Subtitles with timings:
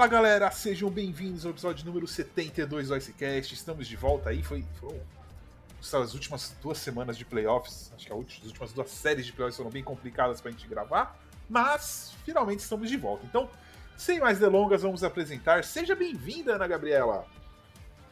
[0.00, 3.52] Fala galera, sejam bem-vindos ao episódio número 72 do Icecast.
[3.52, 4.98] Estamos de volta aí, foi, foram
[6.02, 9.68] as últimas duas semanas de playoffs, acho que as últimas duas séries de playoffs foram
[9.68, 13.26] bem complicadas pra gente gravar, mas finalmente estamos de volta.
[13.26, 13.50] Então,
[13.94, 15.64] sem mais delongas, vamos apresentar.
[15.64, 17.26] Seja bem-vinda, Ana Gabriela.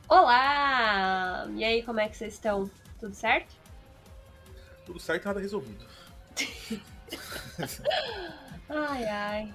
[0.07, 1.48] Olá!
[1.57, 2.70] E aí, como é que vocês estão?
[3.01, 3.57] Tudo certo?
[4.84, 5.87] Tudo certo, nada resolvido.
[8.68, 9.55] ai, ai.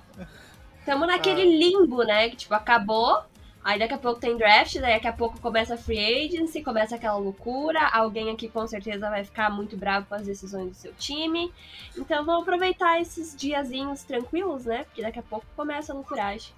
[0.83, 1.45] Estamos naquele ah.
[1.45, 2.29] limbo, né?
[2.29, 3.23] Que tipo, acabou,
[3.63, 7.15] aí daqui a pouco tem draft, daqui a pouco começa a free agency, começa aquela
[7.15, 7.87] loucura.
[7.87, 11.53] Alguém aqui com certeza vai ficar muito bravo com as decisões do seu time.
[11.97, 14.83] Então vamos aproveitar esses diazinhos tranquilos, né?
[14.83, 16.53] Porque daqui a pouco começa a loucuragem.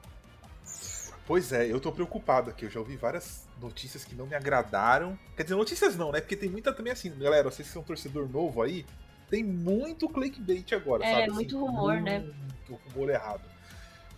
[1.28, 2.66] Pois é, eu tô preocupado aqui.
[2.66, 5.18] Eu já ouvi várias notícias que não me agradaram.
[5.38, 6.20] Quer dizer, notícias não, né?
[6.20, 8.88] Porque tem muita também assim, galera, vocês que são torcedor novo aí,
[9.30, 11.24] tem muito clickbait agora, é, sabe?
[11.24, 12.20] É, muito assim, rumor, muito né?
[12.20, 13.55] Muito rumor errado.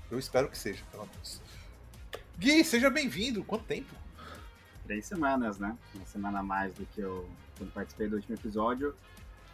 [0.09, 1.41] Eu espero que seja, pelo menos.
[2.38, 3.44] Gui, seja bem-vindo.
[3.44, 3.94] Quanto tempo?
[4.86, 5.77] Três semanas, né?
[5.94, 8.95] Uma semana a mais do que eu quando participei do último episódio.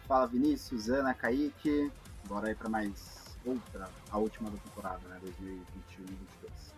[0.06, 1.90] Fala Vinícius, Ana, Kaique.
[2.28, 5.18] Bora aí pra mais outra, a última da temporada, né?
[5.22, 6.74] 2021 e 2022.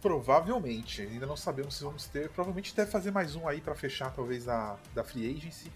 [0.00, 2.30] Provavelmente, ainda não sabemos se vamos ter.
[2.30, 5.70] Provavelmente deve fazer mais um aí para fechar, talvez, da, da Free Agency.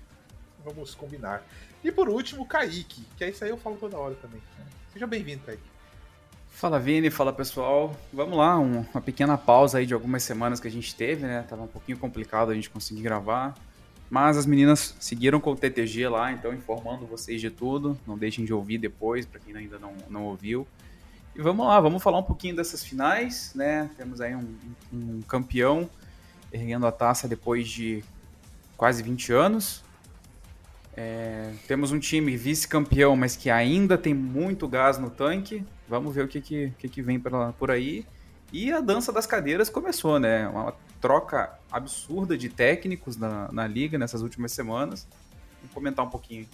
[0.64, 1.44] Vamos combinar.
[1.82, 4.40] E por último, Kaique, que é isso aí eu falo toda hora também.
[4.92, 5.71] Seja bem-vindo, Kaique.
[6.52, 7.96] Fala Vini, fala pessoal.
[8.12, 11.44] Vamos lá, um, uma pequena pausa aí de algumas semanas que a gente teve, né?
[11.48, 13.54] Tava um pouquinho complicado a gente conseguir gravar.
[14.08, 17.98] Mas as meninas seguiram com o TTG lá, então informando vocês de tudo.
[18.06, 20.66] Não deixem de ouvir depois, para quem ainda não, não ouviu.
[21.34, 23.90] E vamos lá, vamos falar um pouquinho dessas finais, né?
[23.96, 24.54] Temos aí um,
[24.92, 25.88] um campeão
[26.52, 28.04] erguendo a taça depois de
[28.76, 29.82] quase 20 anos.
[30.94, 35.64] É, temos um time vice-campeão, mas que ainda tem muito gás no tanque.
[35.92, 38.06] Vamos ver o que, que, que, que vem por, aí.
[38.50, 40.48] E a dança das cadeiras começou, né?
[40.48, 45.06] Uma troca absurda de técnicos na, na liga nessas últimas semanas.
[45.60, 46.48] Vamos comentar um pouquinho.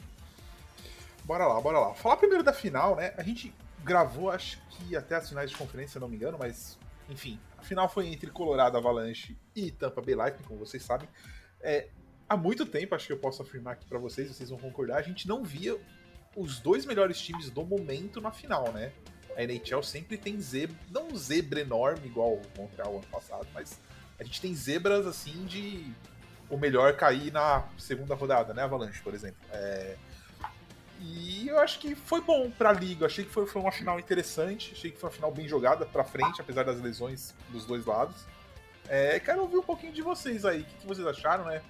[1.22, 1.94] Bora lá, bora lá.
[1.94, 3.15] Falar primeiro da final, né?
[3.16, 3.54] A gente
[3.84, 6.76] gravou, acho que até as finais de conferência, se não me engano, mas
[7.09, 11.09] enfim, a final foi entre Colorado Avalanche e Tampa Bay Lightning, como vocês sabem.
[11.60, 11.91] É,
[12.28, 15.03] há muito tempo, acho que eu posso afirmar aqui para vocês, vocês vão concordar, a
[15.03, 15.78] gente não via
[16.37, 18.93] os dois melhores times do momento na final, né?
[19.38, 23.78] A NHL sempre tem zebra, não zebra enorme igual o Montreal ano passado, mas
[24.19, 25.91] a gente tem zebras assim de
[26.50, 28.62] o melhor cair na segunda rodada, né?
[28.62, 29.38] Avalanche, por exemplo.
[29.53, 29.97] É,
[31.00, 33.06] e eu acho que foi bom pra liga.
[33.06, 34.72] Achei que foi, foi uma final interessante.
[34.72, 38.26] Achei que foi uma final bem jogada pra frente, apesar das lesões dos dois lados.
[38.88, 40.62] É, quero ouvir um pouquinho de vocês aí.
[40.62, 41.62] O que, que vocês acharam, né?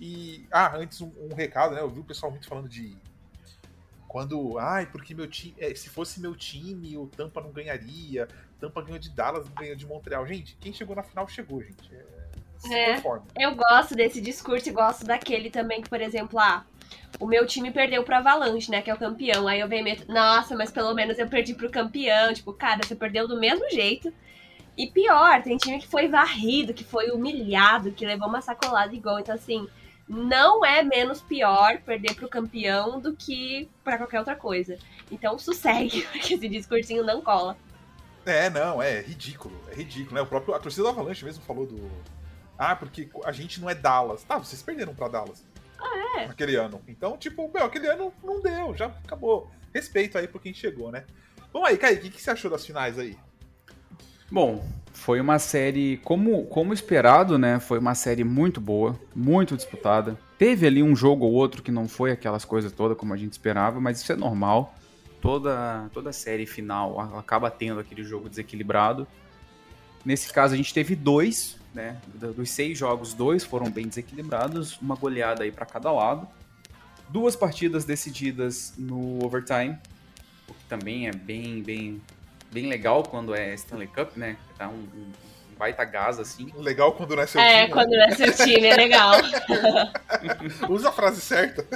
[0.00, 0.46] E.
[0.50, 1.80] Ah, antes um, um, recado, né?
[1.80, 2.96] Eu vi o pessoal muito falando de.
[4.08, 4.58] Quando.
[4.58, 5.54] Ai, porque meu time.
[5.58, 8.26] É, se fosse meu time, o Tampa não ganharia.
[8.58, 10.26] Tampa ganhou de Dallas, ganhou de Montreal.
[10.26, 11.94] Gente, quem chegou na final chegou, gente.
[12.66, 13.02] É, é
[13.38, 16.64] eu gosto desse discurso e gosto daquele também que, por exemplo, ah,
[17.20, 18.80] o meu time perdeu pro Avalanche, né?
[18.80, 19.46] Que é o campeão.
[19.46, 22.32] Aí eu venho meio, nossa, mas pelo menos eu perdi pro campeão.
[22.32, 24.12] Tipo, cara, você perdeu do mesmo jeito.
[24.76, 28.98] E pior, tem time que foi varrido, que foi humilhado, que levou uma sacolada de
[28.98, 29.18] gol.
[29.18, 29.68] Então, assim,
[30.08, 34.78] não é menos pior perder pro campeão do que para qualquer outra coisa.
[35.10, 37.56] Então, sossegue, porque esse discursinho não cola.
[38.24, 39.54] É, não, é ridículo.
[39.70, 40.20] É ridículo, né?
[40.22, 41.90] O próprio, a torcida do Avalanche mesmo falou do.
[42.58, 44.22] Ah, porque a gente não é Dallas.
[44.24, 45.44] Tá, vocês perderam pra Dallas.
[45.78, 46.24] Ah, é?
[46.24, 46.82] Aquele ano.
[46.88, 49.50] Então, tipo, meu, aquele ano não deu, já acabou.
[49.72, 51.04] Respeito aí por quem chegou, né?
[51.52, 53.16] Vamos aí, Kaique, o que você achou das finais aí?
[54.30, 54.66] Bom,
[54.98, 57.58] foi uma série, como, como esperado, né?
[57.60, 60.18] Foi uma série muito boa, muito disputada.
[60.36, 63.32] Teve ali um jogo ou outro que não foi aquelas coisas todas como a gente
[63.32, 64.74] esperava, mas isso é normal.
[65.20, 69.06] Toda, toda série final acaba tendo aquele jogo desequilibrado.
[70.04, 72.00] Nesse caso, a gente teve dois né?
[72.14, 76.26] Dos seis jogos, dois foram bem desequilibrados, uma goleada aí para cada lado.
[77.08, 79.78] Duas partidas decididas no overtime,
[80.48, 82.02] o que também é bem, bem,
[82.52, 84.36] bem legal quando é Stanley Cup, né?
[84.58, 85.12] Dá um, um
[85.58, 86.50] baita gás, assim.
[86.56, 87.60] Legal quando não é seu é, time.
[87.60, 89.12] É, quando não é seu time, é legal.
[90.68, 91.66] Usa a frase certa.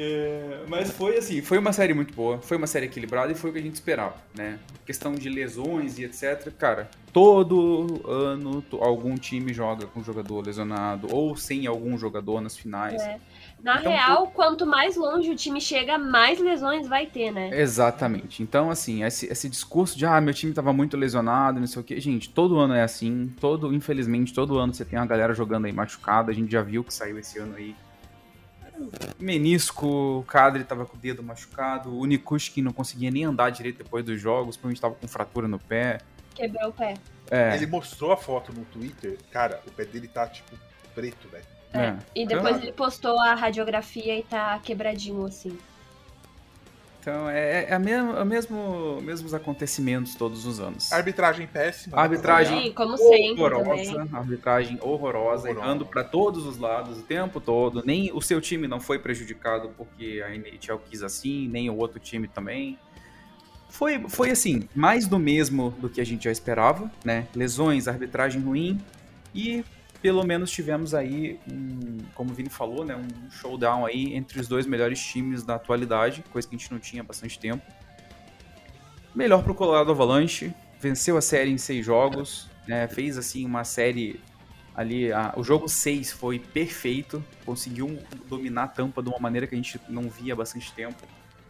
[0.00, 3.50] É, mas foi assim, foi uma série muito boa, foi uma série equilibrada e foi
[3.50, 4.60] o que a gente esperava, né?
[4.86, 6.52] Questão de lesões e etc.
[6.56, 13.02] Cara, todo ano algum time joga com jogador lesionado ou sem algum jogador nas finais.
[13.02, 13.18] É.
[13.62, 17.50] Na então, real, quanto mais longe o time chega, mais lesões vai ter, né?
[17.52, 18.42] Exatamente.
[18.42, 21.84] Então, assim, esse, esse discurso de ah, meu time tava muito lesionado, não sei o
[21.84, 22.00] quê.
[22.00, 23.34] Gente, todo ano é assim.
[23.40, 26.30] Todo, infelizmente, todo ano você tem uma galera jogando aí machucada.
[26.30, 27.74] A gente já viu que saiu esse ano aí
[29.18, 33.78] menisco, o Kadri tava com o dedo machucado, o Nikushkin não conseguia nem andar direito
[33.78, 35.98] depois dos jogos, provavelmente tava com fratura no pé.
[36.34, 36.94] Quebrou o pé.
[37.30, 37.56] É.
[37.56, 40.56] Ele mostrou a foto no Twitter, cara, o pé dele tá, tipo,
[40.94, 41.57] preto, velho.
[41.72, 41.78] É.
[41.78, 41.96] é.
[42.14, 45.58] E depois então, ele postou a radiografia e tá quebradinho, assim.
[47.00, 50.92] Então, é, é, a mesmo, é o mesmo, mesmos acontecimentos todos os anos.
[50.92, 51.96] Arbitragem péssima.
[51.96, 52.02] Né?
[52.02, 54.08] Arbitragem Sim, como sempre horrorosa.
[54.12, 57.82] Arbitragem horrorosa, errando para todos os lados o tempo todo.
[57.82, 61.98] Nem o seu time não foi prejudicado porque a NHL quis assim, nem o outro
[61.98, 62.78] time também.
[63.70, 67.26] Foi, foi assim, mais do mesmo do que a gente já esperava, né?
[67.34, 68.78] Lesões, arbitragem ruim
[69.34, 69.64] e
[70.00, 74.46] pelo menos tivemos aí, um, como o Vini falou, né, um showdown aí entre os
[74.46, 77.62] dois melhores times da atualidade, coisa que a gente não tinha há bastante tempo.
[79.14, 83.64] Melhor para o Colorado Avalanche, venceu a série em seis jogos, né, fez assim uma
[83.64, 84.20] série
[84.78, 87.98] ali, a, o jogo 6 foi perfeito, conseguiu
[88.28, 91.02] dominar a tampa de uma maneira que a gente não via há bastante tempo.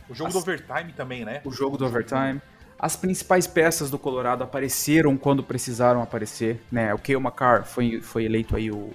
[0.08, 1.42] O jogo As, do overtime também, né?
[1.44, 2.40] O jogo do overtime.
[2.78, 6.94] As principais peças do Colorado apareceram quando precisaram aparecer, né?
[6.94, 8.92] O Kale McCarr foi, foi eleito aí o,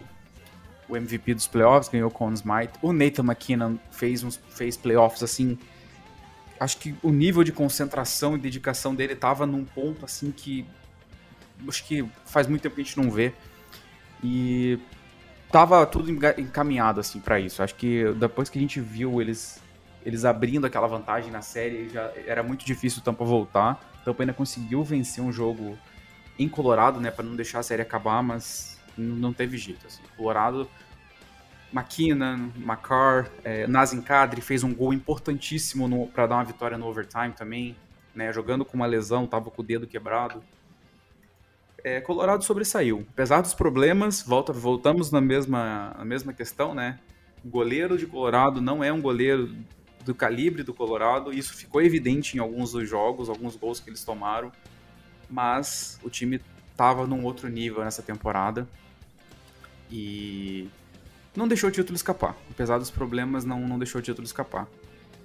[0.87, 2.73] o MVP dos playoffs, ganhou com o Smite.
[2.81, 5.57] O Nathan McKinnon fez, uns, fez playoffs assim.
[6.57, 10.65] Acho que o nível de concentração e dedicação dele tava num ponto assim que.
[11.67, 13.33] Acho que faz muito tempo que a gente não vê.
[14.23, 14.79] E
[15.51, 17.61] tava tudo encaminhado assim para isso.
[17.61, 19.61] Acho que depois que a gente viu eles
[20.05, 23.79] eles abrindo aquela vantagem na série, já era muito difícil o Tampa voltar.
[24.03, 25.77] Tampa ainda conseguiu vencer um jogo
[26.37, 29.85] em Colorado, né, para não deixar a série acabar, mas não teve jeito.
[29.87, 30.01] Assim.
[30.17, 30.67] Colorado,
[31.71, 37.31] McKinnon, McCarr, é, Nazem Kadri fez um gol importantíssimo para dar uma vitória no overtime
[37.31, 37.75] também,
[38.13, 40.43] né, jogando com uma lesão, tava com o dedo quebrado.
[41.83, 43.05] É, Colorado sobressaiu.
[43.11, 46.97] Apesar dos problemas, volta, voltamos na mesma, na mesma questão, né?
[47.43, 49.53] O goleiro de Colorado não é um goleiro
[50.03, 51.33] do calibre do Colorado.
[51.33, 54.51] Isso ficou evidente em alguns dos jogos, alguns gols que eles tomaram.
[55.29, 56.41] Mas o time
[56.71, 58.67] estava num outro nível nessa temporada.
[59.91, 60.69] E
[61.35, 62.35] não deixou o título escapar.
[62.49, 64.67] Apesar dos problemas, não, não deixou o título escapar.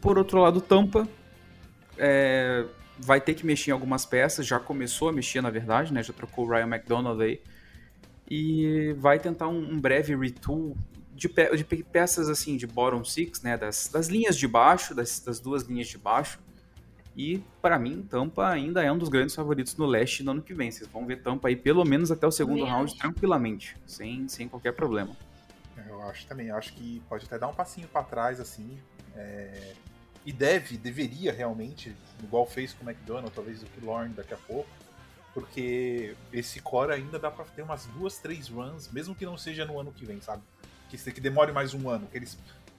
[0.00, 1.08] Por outro lado, Tampa
[1.96, 2.64] é,
[2.98, 4.46] vai ter que mexer em algumas peças.
[4.46, 6.02] Já começou a mexer, na verdade, né?
[6.02, 7.40] Já trocou o Ryan McDonald aí.
[8.30, 10.76] E vai tentar um, um breve retool
[11.18, 15.20] de, pe de peças assim de bottom six, né, das, das linhas de baixo, das,
[15.20, 16.38] das duas linhas de baixo.
[17.16, 20.54] E para mim, Tampa ainda é um dos grandes favoritos no leste no ano que
[20.54, 20.70] vem.
[20.70, 24.72] Vocês vão ver Tampa aí pelo menos até o segundo round tranquilamente, sem, sem qualquer
[24.72, 25.16] problema.
[25.88, 28.78] Eu acho também, eu acho que pode até dar um passinho para trás assim.
[29.16, 29.72] É...
[30.24, 31.92] E deve, deveria realmente,
[32.22, 34.68] igual fez com o McDonald, talvez o Killorn daqui a pouco,
[35.34, 39.64] porque esse core ainda dá para ter umas duas, três runs, mesmo que não seja
[39.64, 40.42] no ano que vem, sabe?
[40.88, 42.38] Que, que demore mais um ano, que eles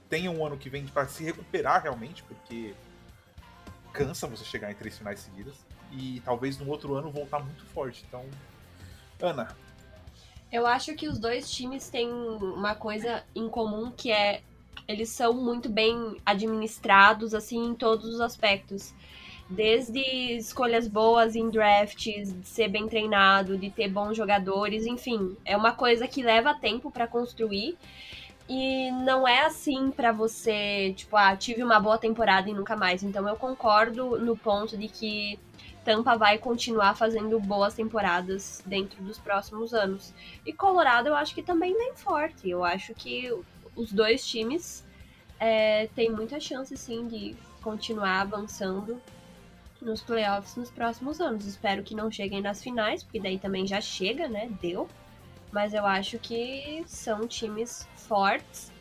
[0.09, 2.73] tenham um ano que vem para se recuperar realmente, porque
[3.93, 5.55] cansa você chegar em três finais seguidas.
[5.91, 8.05] E talvez no outro ano voltar muito forte.
[8.07, 8.23] Então,
[9.21, 9.55] Ana.
[10.51, 14.41] Eu acho que os dois times têm uma coisa em comum que é
[14.87, 18.93] eles são muito bem administrados assim em todos os aspectos.
[19.49, 19.99] Desde
[20.37, 25.71] escolhas boas em drafts, de ser bem treinado, de ter bons jogadores, enfim, é uma
[25.71, 27.75] coisa que leva tempo para construir
[28.49, 33.03] e não é assim para você, tipo, ah, tive uma boa temporada e nunca mais.
[33.03, 35.39] Então eu concordo no ponto de que
[35.85, 40.13] Tampa vai continuar fazendo boas temporadas dentro dos próximos anos.
[40.45, 42.49] E Colorado eu acho que também vem forte.
[42.49, 43.31] Eu acho que
[43.75, 44.83] os dois times
[45.39, 48.99] é, têm muita chance, sim, de continuar avançando
[49.81, 51.45] nos playoffs nos próximos anos.
[51.45, 54.49] Espero que não cheguem nas finais, porque daí também já chega, né?
[54.61, 54.87] Deu.
[55.51, 58.71] Mas eu acho que são times fortes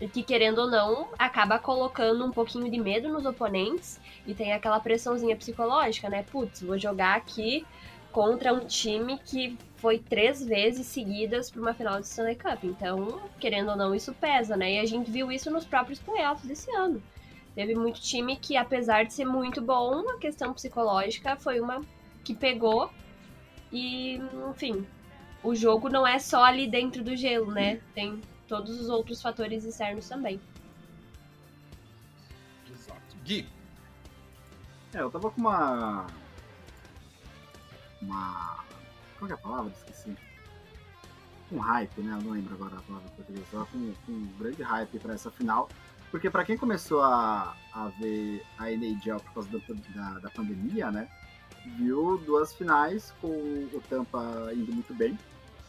[0.00, 4.52] e que, querendo ou não, acaba colocando um pouquinho de medo nos oponentes e tem
[4.52, 6.24] aquela pressãozinha psicológica, né?
[6.24, 7.66] Putz, vou jogar aqui
[8.12, 12.64] contra um time que foi três vezes seguidas para uma final de Stanley Cup.
[12.64, 14.74] Então, querendo ou não, isso pesa, né?
[14.74, 17.02] E a gente viu isso nos próprios playoffs desse ano.
[17.54, 21.82] Teve muito time que, apesar de ser muito bom, a questão psicológica foi uma
[22.24, 22.90] que pegou.
[23.70, 24.86] E, enfim,
[25.42, 27.80] o jogo não é só ali dentro do gelo, né?
[27.94, 30.40] Tem todos os outros fatores externos também.
[32.70, 33.16] Exato.
[33.24, 33.46] Gui.
[34.94, 36.06] É, eu tava com uma.
[38.00, 38.64] Uma.
[39.18, 39.72] Qual é a palavra?
[39.72, 40.16] Esqueci.
[41.50, 42.16] Um hype, né?
[42.18, 43.44] Eu não lembro agora a palavra em português.
[43.52, 45.68] Eu tava com, com um grande hype para essa final.
[46.12, 49.58] Porque para quem começou a, a ver a NHL por causa da,
[49.94, 51.08] da, da, pandemia, né?
[51.78, 55.18] Viu duas finais com o Tampa indo muito bem.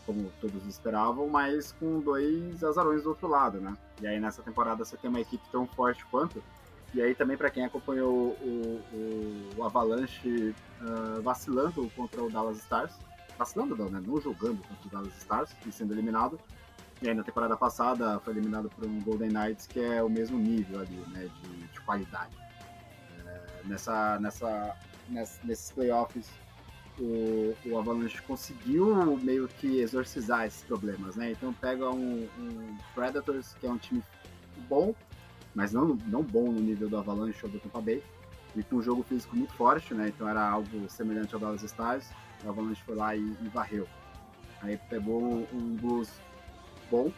[0.05, 3.73] como todos esperavam, mas com dois azarões do outro lado, né?
[4.01, 6.43] E aí nessa temporada você tem uma equipe tão forte quanto.
[6.93, 12.57] E aí também para quem acompanhou o, o, o Avalanche uh, vacilando contra o Dallas
[12.57, 12.93] Stars,
[13.37, 14.03] vacilando não, né?
[14.05, 16.37] Não jogando contra o Dallas Stars e sendo eliminado.
[17.03, 20.39] E aí na temporada passada foi eliminado por um Golden Knights que é o mesmo
[20.39, 21.29] nível ali, né?
[21.41, 22.33] De, de qualidade.
[23.25, 24.73] É, nessa, nessa,
[25.09, 26.29] nessa, nesses playoffs
[26.97, 31.31] o, o Avalanche conseguiu meio que exorcizar esses problemas, né?
[31.31, 34.01] Então pega um, um, Predators, que é um time
[34.69, 34.95] bom,
[35.53, 38.01] mas não, não bom no nível do Avalanche ou do Tampa Bay,
[38.55, 40.07] e com um jogo físico muito forte, né?
[40.07, 42.09] Então era algo semelhante ao Dallas Stars.
[42.45, 43.87] O Avalanche foi lá e, e varreu.
[44.61, 46.09] Aí pegou um, um Blues
[46.93, 47.11] bom.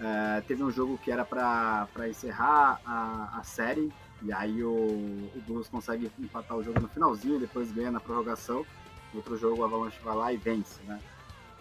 [0.00, 5.42] É, teve um jogo que era para encerrar a, a série, e aí o, o
[5.46, 8.64] Blues consegue empatar o jogo no finalzinho, depois ganha na prorrogação.
[9.12, 11.00] No outro jogo o Avalanche vai lá e vence, né?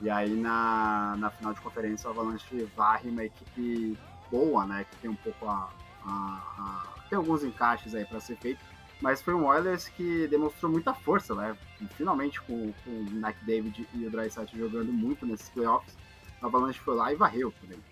[0.02, 3.98] E aí na, na final de conferência o Avalanche varre uma equipe
[4.32, 4.86] boa, né?
[4.90, 5.70] Que tem um pouco a.
[6.06, 8.60] a, a tem alguns encaixes aí para ser feito.
[9.00, 11.56] Mas foi um Oilers que demonstrou muita força, né?
[11.98, 15.96] Finalmente com, com o Mike David e o Drysdale jogando muito nesses playoffs,
[16.44, 17.84] o Avalanche foi lá e varreu por ele.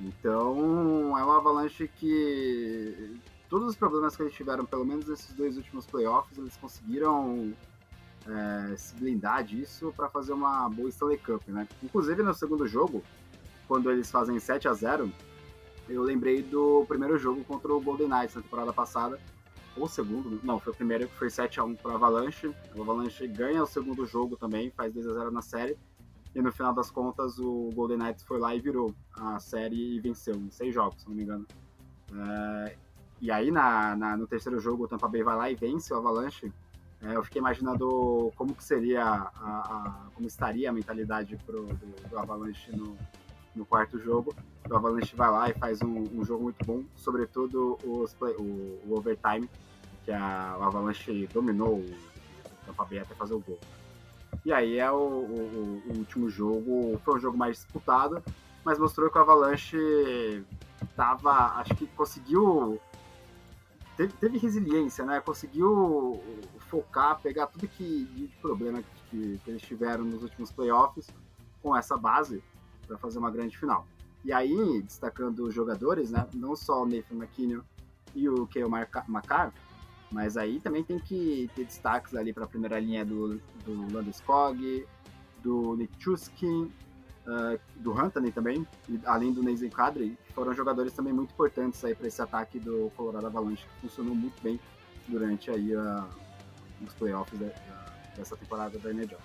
[0.00, 5.56] Então é uma Avalanche que todos os problemas que eles tiveram, pelo menos nesses dois
[5.56, 7.54] últimos playoffs, eles conseguiram
[8.26, 11.68] é, se blindar disso para fazer uma boa Stanley Cup, né?
[11.82, 13.02] Inclusive no segundo jogo,
[13.68, 15.10] quando eles fazem 7 a 0
[15.88, 19.20] eu lembrei do primeiro jogo contra o Golden Knights na temporada passada,
[19.76, 22.54] ou segundo, não, foi o primeiro que foi 7 a 1 para Avalanche.
[22.74, 25.76] O Avalanche ganha o segundo jogo também, faz 2 a 0 na série.
[26.34, 30.00] E no final das contas, o Golden Knights foi lá e virou a série e
[30.00, 31.46] venceu em seis jogos, se não me engano.
[32.12, 32.76] É,
[33.20, 35.96] e aí, na, na, no terceiro jogo, o Tampa Bay vai lá e vence o
[35.96, 36.52] Avalanche.
[37.00, 42.08] É, eu fiquei imaginando como que seria, a, a, como estaria a mentalidade pro, do,
[42.08, 42.96] do Avalanche no,
[43.54, 44.34] no, quarto jogo.
[44.68, 47.78] O Avalanche vai lá e faz um, um jogo muito bom, sobretudo
[48.18, 49.48] play, o, o, overtime,
[50.04, 51.86] que a, o Avalanche dominou o
[52.66, 53.58] Tampa Bay até fazer o gol.
[54.44, 58.22] E aí é o, o, o, último jogo, foi um jogo mais disputado,
[58.64, 60.44] mas mostrou que o Avalanche
[60.96, 62.80] tava, acho que conseguiu
[63.96, 65.20] teve, teve resiliência, né?
[65.20, 66.22] Conseguiu
[66.68, 71.08] focar, pegar tudo que de problema que, que eles tiveram nos últimos playoffs
[71.62, 72.42] com essa base
[72.86, 73.86] para fazer uma grande final.
[74.24, 76.26] E aí, destacando os jogadores, né?
[76.34, 77.62] Não só o Nathan McKinnon
[78.14, 78.68] e o Kale
[79.08, 79.52] Makar,
[80.14, 84.86] mas aí também tem que ter destaques ali para a primeira linha do, do Landeskog,
[85.42, 86.72] do Nick Chuskin,
[87.26, 91.96] uh, do Huntley também, e, além do Nathan Kadri, foram jogadores também muito importantes aí
[91.96, 94.60] para esse ataque do Colorado Avalanche, que funcionou muito bem
[95.08, 96.08] durante aí a,
[96.80, 97.48] os playoffs da,
[98.16, 99.18] dessa temporada da NHL.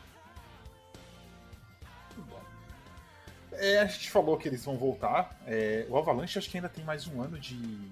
[3.51, 5.39] É, a gente falou que eles vão voltar.
[5.46, 7.91] É, o Avalanche acho que ainda tem mais um ano de,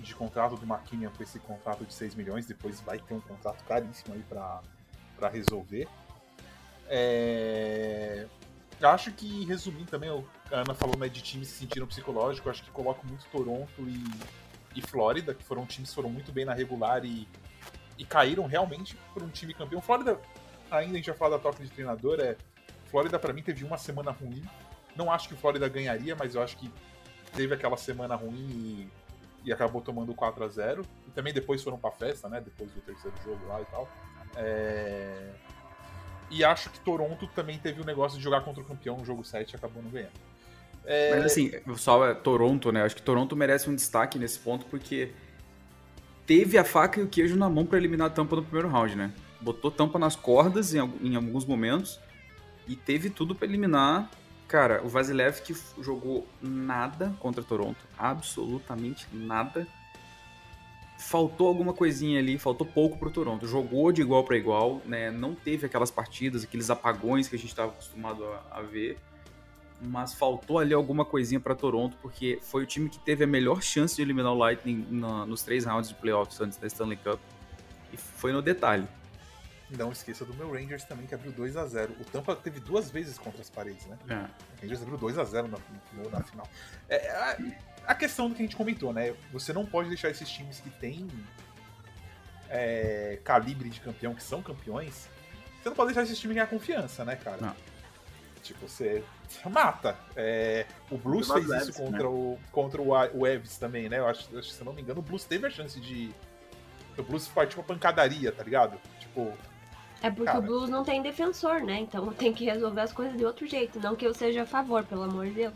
[0.00, 2.46] de contrato do Marquinhos com esse contrato de 6 milhões.
[2.46, 5.88] Depois vai ter um contrato caríssimo aí para resolver.
[6.88, 8.26] É,
[8.80, 12.48] acho que, resumindo também, a Ana falou né, de times se sentiram psicológico.
[12.48, 14.04] Acho que coloco muito Toronto e,
[14.74, 17.26] e Flórida, que foram times que foram muito bem na regular e
[17.98, 19.80] e caíram realmente por um time campeão.
[19.80, 20.20] Flórida,
[20.70, 22.36] ainda a gente vai falar da troca de treinador, é.
[22.90, 24.44] Flórida para mim teve uma semana ruim.
[24.94, 26.70] Não acho que o Flórida ganharia, mas eu acho que
[27.34, 28.88] teve aquela semana ruim e,
[29.46, 32.40] e acabou tomando 4 a 0 E também depois foram pra festa, né?
[32.40, 33.88] Depois do terceiro jogo lá e tal.
[34.34, 35.30] É...
[36.28, 39.24] E acho que Toronto também teve o um negócio de jogar contra o campeão jogo
[39.24, 40.10] 7 e acabou não ganhando.
[40.84, 41.14] É...
[41.14, 42.82] Mas assim, só é Toronto, né?
[42.82, 45.12] Acho que Toronto merece um destaque nesse ponto porque
[46.26, 48.96] teve a faca e o queijo na mão para eliminar a tampa no primeiro round,
[48.96, 49.12] né?
[49.40, 52.00] Botou tampa nas cordas em, em alguns momentos
[52.66, 54.10] e teve tudo para eliminar.
[54.48, 59.66] Cara, o Vasilev que jogou nada contra Toronto, absolutamente nada.
[60.98, 63.46] Faltou alguma coisinha ali, faltou pouco pro Toronto.
[63.46, 65.10] Jogou de igual para igual, né?
[65.10, 68.98] Não teve aquelas partidas, aqueles apagões que a gente estava acostumado a, a ver
[69.80, 73.62] mas faltou ali alguma coisinha para Toronto, porque foi o time que teve a melhor
[73.62, 77.20] chance de eliminar o Lightning na, nos três rounds de playoffs antes da Stanley Cup.
[77.92, 78.86] E foi no detalhe.
[79.70, 82.88] Não esqueça do meu Rangers também, que abriu 2 a 0 O Tampa teve duas
[82.90, 83.98] vezes contra as paredes, né?
[84.08, 84.14] É.
[84.14, 85.58] O Rangers abriu 2 a 0 na,
[86.10, 86.48] na final.
[86.88, 87.38] É, a,
[87.88, 89.14] a, questão do que a gente comentou, né?
[89.32, 91.08] Você não pode deixar esses times que têm
[92.48, 95.08] é, calibre de campeão, que são campeões,
[95.66, 97.38] você não pode deixar esses times ganhar confiança, né, cara?
[97.40, 97.56] Não.
[98.40, 99.02] Tipo, você
[99.46, 99.96] mata.
[100.14, 102.08] É, o Blues fez isso contra, né?
[102.08, 103.98] o, contra o, o Eves também, né?
[103.98, 106.14] Eu acho, se eu não me engano, o Blues teve a chance de.
[106.96, 108.78] O Blues partiu uma pancadaria, tá ligado?
[109.00, 109.36] Tipo,
[110.02, 110.38] É porque Cara.
[110.38, 111.80] o Blues não tem defensor, né?
[111.80, 113.80] Então tem que resolver as coisas de outro jeito.
[113.80, 115.54] Não que eu seja a favor, pelo amor de Deus.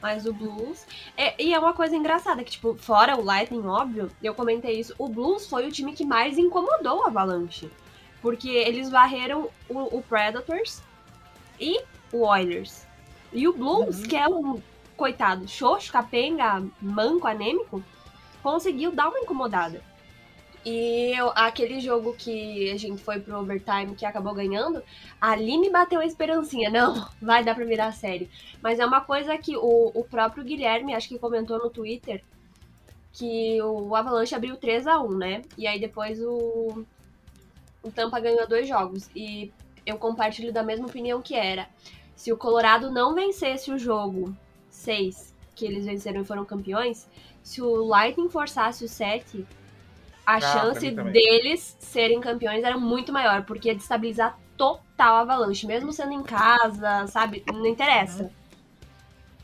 [0.00, 0.86] Mas o Blues.
[1.16, 4.94] É, e é uma coisa engraçada, que, tipo, fora o Lightning, óbvio, eu comentei isso.
[4.98, 7.70] O Blues foi o time que mais incomodou o Avalanche.
[8.20, 10.82] Porque eles varreram o, o Predators
[11.58, 11.80] e
[12.12, 12.86] o Oilers.
[13.32, 14.08] E o Blues, uhum.
[14.08, 14.62] que é um
[14.96, 17.82] coitado, xoxo, capenga, manco, anêmico,
[18.42, 19.82] conseguiu dar uma incomodada.
[20.64, 24.82] E eu, aquele jogo que a gente foi pro overtime que acabou ganhando,
[25.20, 26.70] ali me bateu a esperancinha.
[26.70, 28.30] Não, vai dar pra virar série.
[28.62, 32.24] Mas é uma coisa que o, o próprio Guilherme, acho que comentou no Twitter,
[33.12, 35.42] que o Avalanche abriu 3 a 1 né?
[35.58, 36.84] E aí depois o,
[37.82, 39.10] o Tampa ganhou dois jogos.
[39.14, 39.52] E
[39.84, 41.68] eu compartilho da mesma opinião que era.
[42.16, 44.34] Se o Colorado não vencesse o jogo
[44.70, 47.06] 6, que eles venceram e foram campeões,
[47.42, 49.46] se o Lightning forçasse o 7,
[50.26, 55.66] a ah, chance deles serem campeões era muito maior, porque ia destabilizar total a Avalanche,
[55.66, 57.44] mesmo sendo em casa, sabe?
[57.52, 58.24] Não interessa.
[58.24, 58.30] Uhum.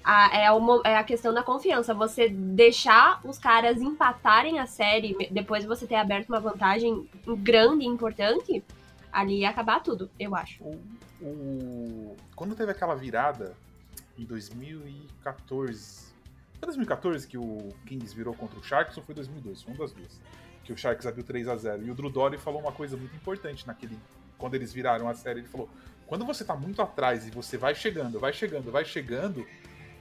[0.03, 1.93] A, é, uma, é a questão da confiança.
[1.93, 7.85] Você deixar os caras empatarem a série, depois de você ter aberto uma vantagem grande
[7.85, 8.65] e importante,
[9.13, 10.63] ali ia acabar tudo, eu acho.
[10.63, 10.81] O,
[11.21, 12.17] o...
[12.35, 13.55] Quando teve aquela virada
[14.19, 16.11] em 2014.
[16.59, 19.65] Foi 2014 que o Kings virou contra o Sharks ou foi 2012?
[19.65, 20.21] Foi uma das duas
[20.71, 23.15] que o Sharks abriu 3 a 0 E o Drew Dory falou uma coisa muito
[23.17, 23.99] importante naquele.
[24.39, 25.69] Quando eles viraram a série, ele falou:
[26.07, 29.45] quando você tá muito atrás e você vai chegando, vai chegando, vai chegando,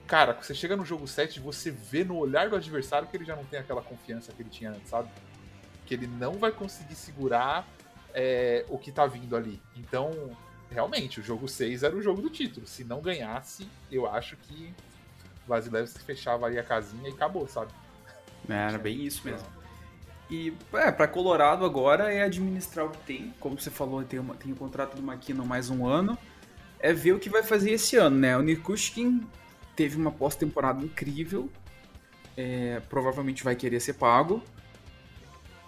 [0.06, 3.34] cara, você chega no jogo 7, você vê no olhar do adversário que ele já
[3.34, 5.10] não tem aquela confiança que ele tinha antes, sabe?
[5.84, 7.66] Que ele não vai conseguir segurar
[8.14, 9.60] é, o que tá vindo ali.
[9.76, 10.30] Então,
[10.70, 12.66] realmente, o jogo 6 era o jogo do título.
[12.66, 14.72] Se não ganhasse, eu acho que
[15.48, 17.72] Vasilevski fechava ali a casinha e acabou, sabe?
[18.48, 19.59] É, era bem isso mesmo.
[20.30, 23.34] E, é, pra Colorado agora é administrar o que tem.
[23.40, 26.16] Como você falou, tem, uma, tem o contrato do McKinnon mais um ano.
[26.78, 28.36] É ver o que vai fazer esse ano, né?
[28.36, 29.26] O Nikushkin
[29.74, 31.50] teve uma pós-temporada incrível.
[32.36, 34.40] É, provavelmente vai querer ser pago.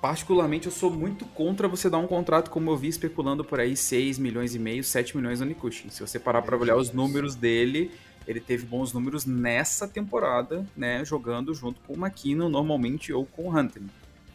[0.01, 3.77] Particularmente, eu sou muito contra você dar um contrato, como eu vi especulando por aí,
[3.77, 5.91] 6 milhões e meio, 7 milhões no Nikushkin.
[5.91, 7.91] Se você parar para olhar os números dele,
[8.27, 11.05] ele teve bons números nessa temporada, né?
[11.05, 13.83] Jogando junto com o McKinnon normalmente ou com o Hunter.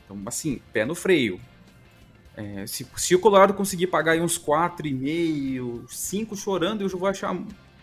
[0.08, 1.40] Então, assim, pé no freio.
[2.36, 7.10] É, se, se o Colorado conseguir pagar aí uns 4,5, 5 chorando, eu já vou
[7.10, 7.36] achar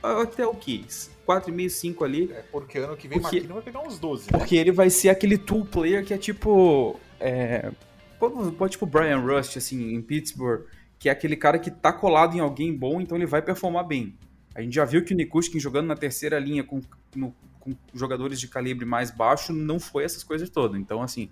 [0.02, 0.84] até o que?
[1.26, 2.32] 4,5, 5 ali.
[2.32, 4.32] É, porque ano que vem porque, o vai pegar uns 12.
[4.32, 4.38] Né?
[4.38, 6.98] Porque ele vai ser aquele tool player que é tipo.
[7.20, 7.70] É,
[8.18, 10.64] pode, tipo Brian Rust, assim, em Pittsburgh,
[10.98, 14.16] que é aquele cara que tá colado em alguém bom, então ele vai performar bem.
[14.54, 16.80] A gente já viu que o Nikushkin jogando na terceira linha com,
[17.14, 20.80] no, com jogadores de calibre mais baixo não foi essas coisas todas.
[20.80, 21.28] Então, assim,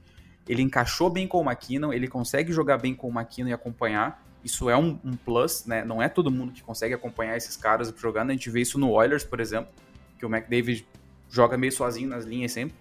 [0.49, 4.23] ele encaixou bem com o McKinnon, ele consegue jogar bem com o McKinnon e acompanhar.
[4.45, 5.85] Isso é um, um plus, né?
[5.85, 8.31] Não é todo mundo que consegue acompanhar esses caras jogando.
[8.31, 9.73] A gente vê isso no Oilers, por exemplo,
[10.19, 10.87] que o McDavid
[11.31, 12.75] joga meio sozinho nas linhas sempre.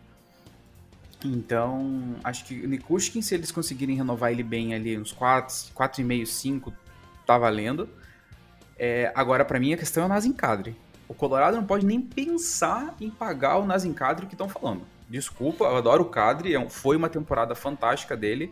[1.23, 6.25] Então, acho que o Nikushkin, se eles conseguirem renovar ele bem ali, uns 4, 4,5,
[6.25, 6.73] 5,
[7.27, 7.87] tá valendo.
[8.77, 10.35] É, agora, para mim, a questão é o Nazem.
[11.07, 14.81] O Colorado não pode nem pensar em pagar o Nazem Kadri que estão falando.
[15.11, 18.49] Desculpa, eu adoro o Cadre, é foi uma temporada fantástica dele,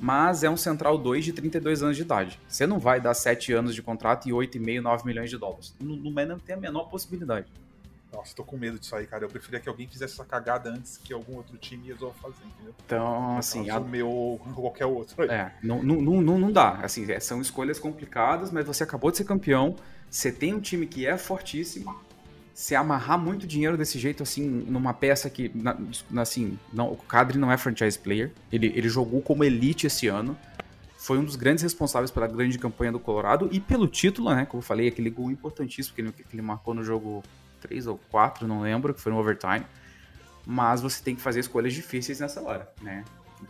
[0.00, 2.40] mas é um Central 2 de 32 anos de idade.
[2.48, 5.74] Você não vai dar 7 anos de contrato e 8,5, 9 milhões de dólares.
[5.78, 7.46] Não, não tem a menor possibilidade.
[8.10, 9.24] Nossa, tô com medo disso aí, cara.
[9.24, 12.74] Eu preferia que alguém fizesse essa cagada antes que algum outro time resolva fazer, entendeu?
[12.86, 13.70] Então, assim.
[13.70, 15.22] O meu ou qualquer outro.
[15.22, 15.28] Aí.
[15.28, 16.80] É, não, não, não, não dá.
[16.82, 19.76] Assim, é, são escolhas complicadas, mas você acabou de ser campeão.
[20.10, 21.94] Você tem um time que é fortíssimo
[22.54, 25.50] se amarrar muito dinheiro desse jeito, assim, numa peça que,
[26.16, 30.36] assim, não, o Cadre não é franchise player, ele, ele jogou como elite esse ano,
[30.98, 34.60] foi um dos grandes responsáveis pela grande campanha do Colorado e pelo título, né, como
[34.60, 37.22] eu falei, aquele gol importantíssimo que ele, que ele marcou no jogo
[37.60, 39.64] 3 ou 4, não lembro, que foi no overtime,
[40.44, 43.04] mas você tem que fazer escolhas difíceis nessa hora, né,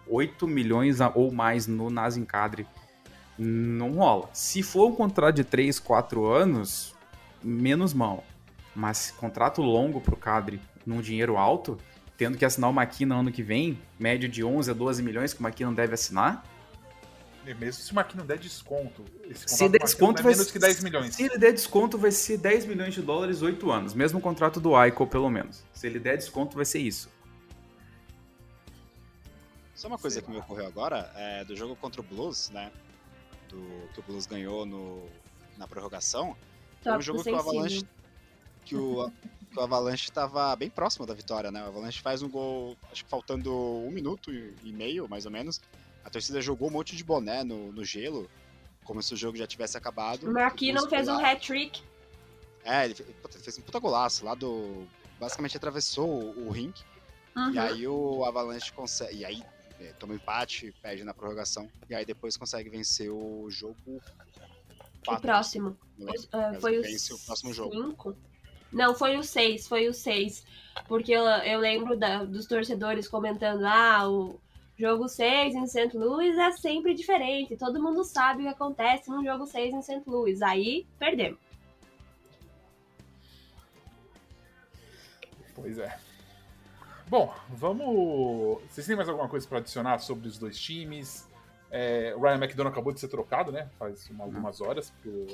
[0.07, 2.67] 8 milhões ou mais no Nazem Cadre
[3.41, 4.29] não rola.
[4.33, 6.95] Se for um contrato de 3, 4 anos,
[7.43, 8.25] menos mal.
[8.75, 11.79] Mas contrato longo pro Cadre num dinheiro alto,
[12.17, 15.41] tendo que assinar o Maquina ano que vem, média de 11 a 12 milhões que
[15.41, 16.45] o Maquina deve assinar.
[17.47, 19.05] E mesmo se o Maquina der desconto,
[19.35, 21.15] se der desconto é vai menos que 10 milhões.
[21.15, 23.95] Se ele der desconto, vai ser 10 milhões de dólares, 8 anos.
[23.95, 25.65] Mesmo contrato do Aiko, pelo menos.
[25.73, 27.09] Se ele der desconto, vai ser isso.
[29.75, 30.35] Só uma coisa Sei que lá.
[30.35, 32.71] me ocorreu agora, é do jogo contra o Blues, né?
[33.49, 35.09] Do, que o Blues ganhou no,
[35.57, 36.37] na prorrogação.
[36.83, 37.87] Foi um jogo que o Avalanche
[38.71, 39.11] que o,
[39.51, 41.63] que o Avalanche estava bem próximo da vitória, né?
[41.65, 45.61] O Avalanche faz um gol, acho que faltando um minuto e meio, mais ou menos.
[46.05, 48.31] A torcida jogou um monte de boné no, no gelo,
[48.85, 50.29] como se o jogo já tivesse acabado.
[50.29, 51.83] O Marquinhos não fez um hat-trick.
[52.65, 54.87] É, ele fez um puta golaço lá do.
[55.19, 56.73] Basicamente atravessou o, o ring.
[57.37, 57.53] Uhum.
[57.53, 59.17] E aí o Avalanche consegue.
[59.17, 59.43] E aí
[59.81, 61.69] é, toma empate, perde na prorrogação.
[61.89, 64.01] E aí depois consegue vencer o jogo.
[65.07, 65.77] o próximo.
[65.99, 67.75] Uh, foi o, o próximo jogo.
[67.75, 68.17] Cinco?
[68.73, 70.45] Não, foi o 6, foi o 6.
[70.87, 74.41] Porque eu, eu lembro da, dos torcedores comentando: ah, o
[74.79, 75.97] jogo 6 em St.
[75.97, 77.57] Louis é sempre diferente.
[77.57, 80.03] Todo mundo sabe o que acontece no jogo 6 em St.
[80.07, 80.41] Louis.
[80.41, 81.39] Aí perdemos.
[85.55, 85.99] Pois é.
[87.09, 88.63] Bom, vamos.
[88.71, 91.29] Vocês têm mais alguma coisa para adicionar sobre os dois times?
[91.71, 93.69] É, o Ryan McDonough acabou de ser trocado, né?
[93.79, 95.27] Faz uma, algumas horas pro,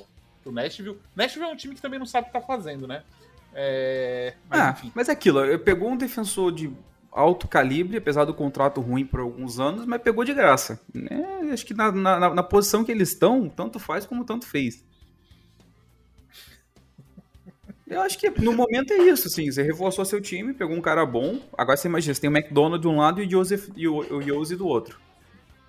[0.43, 0.99] pro Nashville.
[1.15, 3.05] Nashville é um time que também não sabe o que tá fazendo, né?
[3.55, 4.93] É, mas, ah, enfim.
[4.95, 6.71] mas é aquilo, pegou um defensor de
[7.11, 10.79] alto calibre, apesar do contrato ruim por alguns anos, mas pegou de graça.
[10.95, 14.85] É, acho que na, na, na, posição que eles estão, tanto faz como tanto fez.
[17.87, 19.51] Eu acho que no momento é isso, assim.
[19.51, 21.41] Você reforçou seu time, pegou um cara bom.
[21.57, 23.99] Agora você imagina, você tem o McDonald de um lado e o Joseph e o,
[23.99, 24.99] o Yose do outro.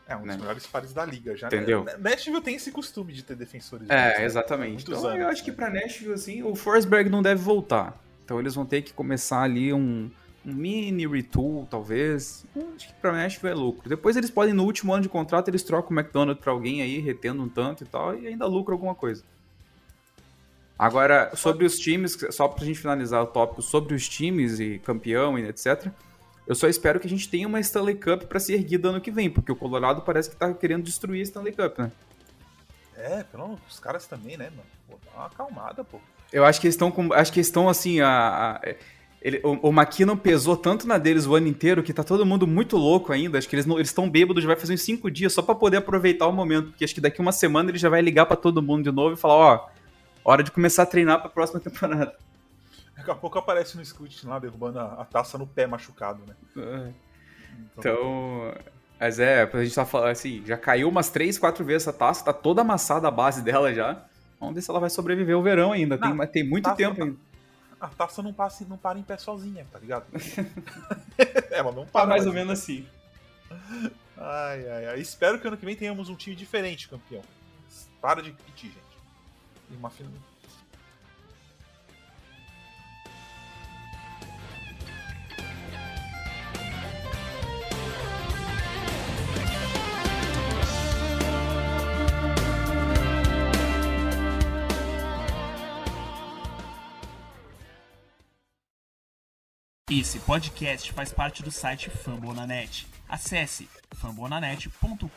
[0.08, 0.38] É um dos né?
[0.38, 1.50] melhores pares da liga já.
[1.50, 1.58] Né?
[1.58, 1.84] Entendeu?
[1.84, 1.96] Né?
[2.00, 3.90] Nashville tem esse costume de ter defensores.
[3.90, 4.84] É, exatamente.
[4.84, 5.46] Então anos, eu acho né?
[5.46, 8.02] que pra Nashville, assim, o Forsberg não deve voltar.
[8.24, 10.10] Então eles vão ter que começar ali um,
[10.46, 12.46] um mini retool, talvez.
[12.56, 13.90] Eu acho que pra Nashville é lucro.
[13.90, 17.00] Depois eles podem, no último ano de contrato, eles trocam o McDonald pra alguém aí,
[17.00, 19.24] retendo um tanto e tal, e ainda lucram alguma coisa.
[20.80, 25.38] Agora, sobre os times, só pra gente finalizar o tópico sobre os times e campeão
[25.38, 25.92] e etc.
[26.48, 29.12] Eu só espero que a gente tenha uma Stanley Cup para ser erguida ano que
[29.12, 31.92] vem, porque o Colorado parece que tá querendo destruir a Stanley Cup, né?
[32.96, 34.64] É, pelo os caras também, né, mano?
[34.88, 36.00] Pô, dá uma acalmada, pô.
[36.32, 37.14] Eu acho que eles estão com.
[37.14, 38.60] Acho que estão assim, a.
[38.64, 38.76] a
[39.22, 42.48] ele, o, o McKinnon pesou tanto na deles o ano inteiro que tá todo mundo
[42.48, 43.38] muito louco ainda.
[43.38, 46.28] Acho que eles estão bêbados, já vai fazer uns cinco dias só para poder aproveitar
[46.28, 46.70] o momento.
[46.70, 49.14] Porque acho que daqui uma semana ele já vai ligar para todo mundo de novo
[49.14, 49.70] e falar: ó,
[50.24, 52.16] hora de começar a treinar pra próxima temporada.
[52.98, 56.36] Daqui a pouco aparece no Scoot lá, derrubando a, a, taça no pé machucado, né?
[56.58, 56.92] É.
[57.78, 58.54] Então, então,
[59.00, 62.26] mas é, a gente tá falando assim, já caiu umas 3, 4 vezes essa taça,
[62.26, 64.04] tá toda amassada a base dela já.
[64.40, 65.98] Vamos ver se ela vai sobreviver o verão ainda.
[65.98, 67.18] Não, tem, tem muito taça, tempo ainda.
[67.80, 70.06] A taça não, passa, não para em pé sozinha, tá ligado?
[71.52, 72.02] ela não para.
[72.02, 72.88] Tá mais ou menos assim.
[74.18, 75.00] Ai, ai, ai.
[75.00, 77.22] Espero que ano que vem tenhamos um time diferente, campeão.
[78.02, 78.88] Para de pedir, gente
[79.76, 80.12] uma final.
[99.90, 102.86] Esse podcast faz parte do site Fambonanet.
[103.08, 105.08] Acesse fambonanet.com.br.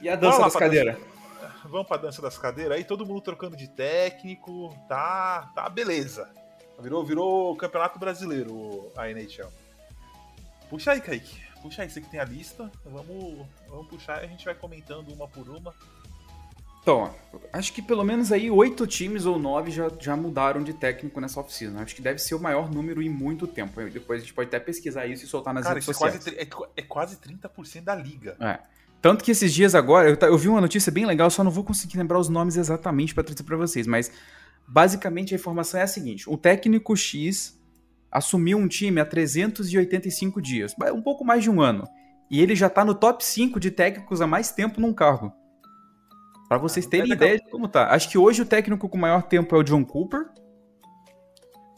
[0.00, 1.13] E a dança das cadeiras?
[1.74, 2.76] Vamos pra dança das cadeiras.
[2.76, 4.72] Aí todo mundo trocando de técnico.
[4.88, 6.30] Tá, tá beleza.
[6.78, 9.48] Virou, virou campeonato brasileiro a NHL.
[10.70, 11.42] Puxa aí, Kaique.
[11.60, 12.70] Puxa aí, você que tem a lista.
[12.84, 15.74] Vamos, vamos puxar e a gente vai comentando uma por uma.
[16.80, 17.12] Então,
[17.52, 21.40] acho que pelo menos aí oito times ou nove já, já mudaram de técnico nessa
[21.40, 21.82] oficina.
[21.82, 23.82] Acho que deve ser o maior número em muito tempo.
[23.90, 26.24] Depois a gente pode até pesquisar isso e soltar nas Cara, redes sociais.
[26.24, 28.36] É quase, é, é quase 30% da liga.
[28.38, 28.60] É.
[29.04, 31.62] Tanto que esses dias agora, eu, eu vi uma notícia bem legal, só não vou
[31.62, 34.10] conseguir lembrar os nomes exatamente para trazer para vocês, mas
[34.66, 37.54] basicamente a informação é a seguinte: o técnico X
[38.10, 41.84] assumiu um time há 385 dias, um pouco mais de um ano,
[42.30, 45.30] e ele já tá no top 5 de técnicos há mais tempo num cargo.
[46.48, 47.90] Para vocês ah, terem ideia de como tá.
[47.90, 50.30] Acho que hoje o técnico com maior tempo é o John Cooper,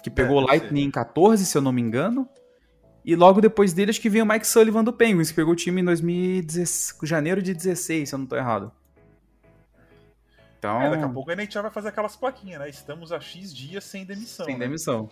[0.01, 2.29] que pegou o é, Lightning em 14, se eu não me engano.
[3.07, 5.57] E logo depois dele, acho que veio o Mike Sullivan do Penguins, que pegou o
[5.57, 8.73] time em 2016, janeiro de 16, se eu não tô errado.
[10.59, 10.83] Então...
[10.83, 12.69] É, daqui a pouco a NHL vai fazer aquelas plaquinhas, né?
[12.69, 14.45] Estamos a X dias sem demissão.
[14.45, 14.67] Sem né?
[14.67, 15.09] demissão.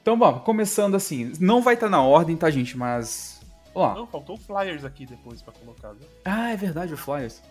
[0.00, 2.74] Então, bom, começando assim, não vai estar tá na ordem, tá, gente?
[2.74, 3.38] Mas.
[3.74, 3.94] Ó.
[3.94, 6.08] Não, faltou o Flyers aqui depois para colocar, viu?
[6.24, 7.42] Ah, é verdade, o Flyers.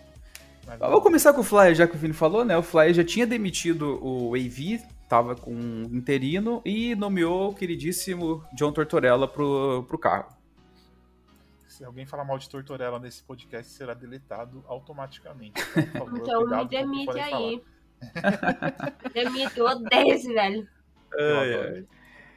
[0.65, 2.57] Mas, Vou começar com o Flyers, já que o Vini falou, né?
[2.57, 8.43] O Flyers já tinha demitido o AV, tava com um interino e nomeou o queridíssimo
[8.55, 10.35] John Tortorella pro, pro cargo.
[11.67, 15.61] Se alguém falar mal de Tortorella nesse podcast, será deletado automaticamente.
[15.75, 17.61] Então, favor, então me demite aí.
[19.13, 20.67] demite, eu odeio esse velho.
[21.13, 21.83] É, é.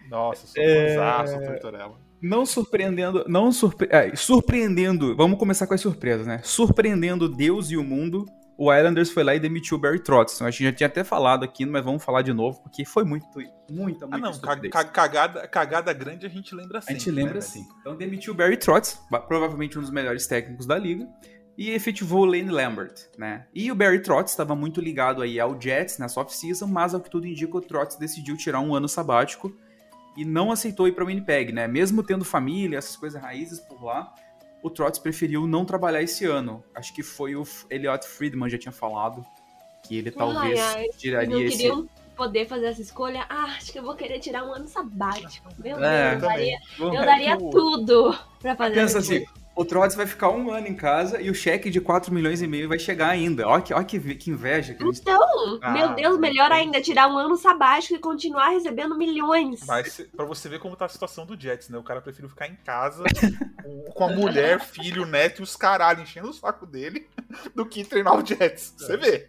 [0.08, 0.94] Nossa, sou é...
[0.94, 2.08] fãzaço, Tortorella.
[2.20, 3.88] Não surpreendendo, não surpre...
[3.92, 6.40] é, surpreendendo, vamos começar com as surpresas, né?
[6.42, 8.26] Surpreendendo Deus e o mundo,
[8.58, 10.42] o Islanders foi lá e demitiu o Barry Trotz.
[10.42, 13.24] A gente já tinha até falado aqui, mas vamos falar de novo, porque foi muito,
[13.70, 14.36] muita, muita Ah, não,
[14.68, 16.96] cagada, cagada grande a gente lembra sempre.
[16.96, 17.64] A gente lembra né, sim.
[17.80, 21.08] Então demitiu o Barry Trotz, provavelmente um dos melhores técnicos da liga,
[21.56, 23.46] e efetivou o Lane Lambert, né?
[23.54, 27.10] E o Barry Trotz estava muito ligado aí ao Jets nessa off-season, mas ao que
[27.10, 29.56] tudo indica, o Trotz decidiu tirar um ano sabático
[30.16, 31.68] e não aceitou ir para o Winnipeg, né?
[31.68, 34.12] Mesmo tendo família, essas coisas raízes por lá,
[34.62, 36.64] o Trotz preferiu não trabalhar esse ano.
[36.74, 39.24] Acho que foi o Elliot Friedman já tinha falado
[39.82, 40.60] que ele talvez
[40.98, 41.70] tiraria esse
[42.18, 45.48] poder fazer essa escolha, ah, acho que eu vou querer tirar um ano sabático.
[45.56, 49.24] Meu é, Deus, eu daria, eu daria tudo pra fazer Pensa assim,
[49.58, 52.46] o Trotz vai ficar um ano em casa e o cheque de 4 milhões e
[52.46, 53.44] meio vai chegar ainda.
[53.44, 54.72] Olha que, olha que, que inveja.
[54.72, 55.20] Que então,
[55.60, 59.66] ah, meu Deus, melhor ainda, tirar um ano sabático e continuar recebendo milhões.
[59.66, 61.76] Mas pra você ver como tá a situação do Jets, né?
[61.76, 63.02] O cara preferiu ficar em casa
[63.96, 67.08] com a mulher, filho, neto e os caralho enchendo o saco dele
[67.52, 68.74] do que treinar o Jets.
[68.78, 69.28] Você vê.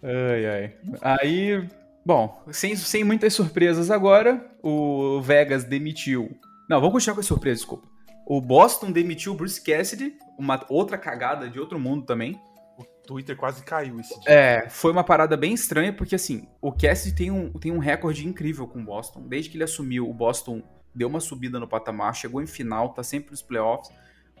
[0.00, 0.76] Ai, ai.
[1.00, 1.68] Aí,
[2.06, 6.30] bom, sem, sem muitas surpresas agora, o Vegas demitiu.
[6.70, 7.91] Não, vamos continuar com as surpresas, desculpa.
[8.26, 12.40] O Boston demitiu o Bruce Cassidy, uma outra cagada de outro mundo também.
[12.78, 14.30] O Twitter quase caiu esse dia.
[14.30, 18.26] É, foi uma parada bem estranha, porque assim, o Cassidy tem um, tem um recorde
[18.26, 19.22] incrível com o Boston.
[19.26, 20.62] Desde que ele assumiu, o Boston
[20.94, 23.92] deu uma subida no patamar, chegou em final, tá sempre nos playoffs.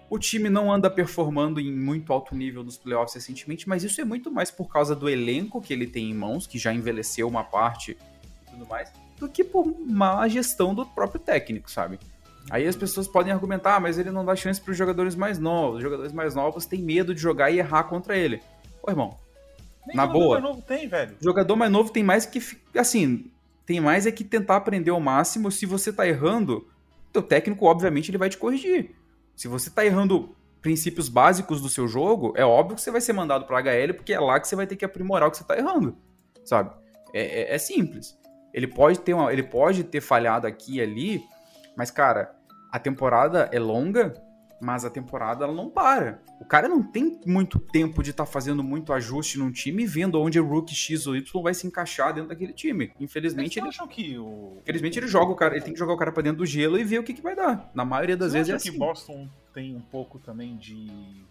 [0.08, 4.04] O time não anda performando em muito alto nível nos playoffs recentemente, mas isso é
[4.04, 7.42] muito mais por causa do elenco que ele tem em mãos, que já envelheceu uma
[7.42, 7.96] parte
[8.46, 11.98] e tudo mais, do que por má gestão do próprio técnico, sabe?
[12.50, 15.38] Aí as pessoas podem argumentar, ah, mas ele não dá chance para os jogadores mais
[15.38, 15.76] novos.
[15.76, 18.40] Os jogadores mais novos têm medo de jogar e errar contra ele.
[18.82, 19.16] Ô, irmão,
[19.86, 20.40] Nem na boa.
[20.40, 21.16] Mais novo tem, velho.
[21.20, 22.40] Jogador mais novo tem mais que.
[22.76, 23.30] Assim,
[23.64, 25.50] tem mais é que tentar aprender ao máximo.
[25.50, 26.66] Se você tá errando,
[27.12, 28.90] teu técnico, obviamente, ele vai te corrigir.
[29.36, 33.12] Se você tá errando princípios básicos do seu jogo, é óbvio que você vai ser
[33.12, 35.44] mandado para HL, porque é lá que você vai ter que aprimorar o que você
[35.44, 35.96] tá errando.
[36.44, 36.70] Sabe?
[37.12, 38.16] É, é, é simples.
[38.54, 41.22] Ele pode ter uma, ele pode ter falhado aqui e ali,
[41.76, 42.34] mas, cara,
[42.70, 44.14] a temporada é longa,
[44.60, 46.22] mas a temporada ela não para.
[46.40, 49.86] O cara não tem muito tempo de estar tá fazendo muito ajuste num time e
[49.86, 52.92] vendo onde o rookie X ou Y vai se encaixar dentro daquele time.
[53.00, 55.96] Infelizmente ele acham que o Infelizmente ele joga o cara, ele tem que jogar o
[55.96, 57.70] cara para dentro do gelo e ver o que, que vai dar.
[57.74, 58.72] Na maioria das Você vezes é assim.
[58.72, 61.24] que Boston tem um pouco também de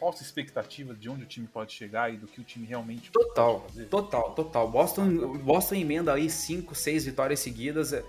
[0.00, 3.60] falsa expectativa de onde o time pode chegar e do que o time realmente total,
[3.60, 3.84] pode fazer.
[3.86, 4.68] Total, total.
[4.68, 7.92] Boston, Boston emenda aí cinco, seis vitórias seguidas.
[7.92, 8.02] É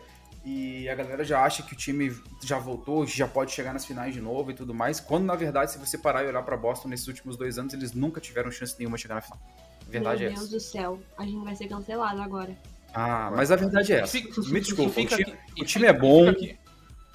[0.46, 4.14] e a galera já acha que o time já voltou, já pode chegar nas finais
[4.14, 6.90] de novo e tudo mais, quando na verdade, se você parar e olhar para Boston
[6.90, 9.40] nesses últimos dois anos, eles nunca tiveram chance nenhuma de chegar na final.
[9.88, 12.56] A verdade Meu é Deus do céu, a gente vai ser cancelado agora.
[12.94, 14.18] Ah, mas a verdade é essa.
[14.50, 16.60] Me desculpa, o time, o time é bom, aqui,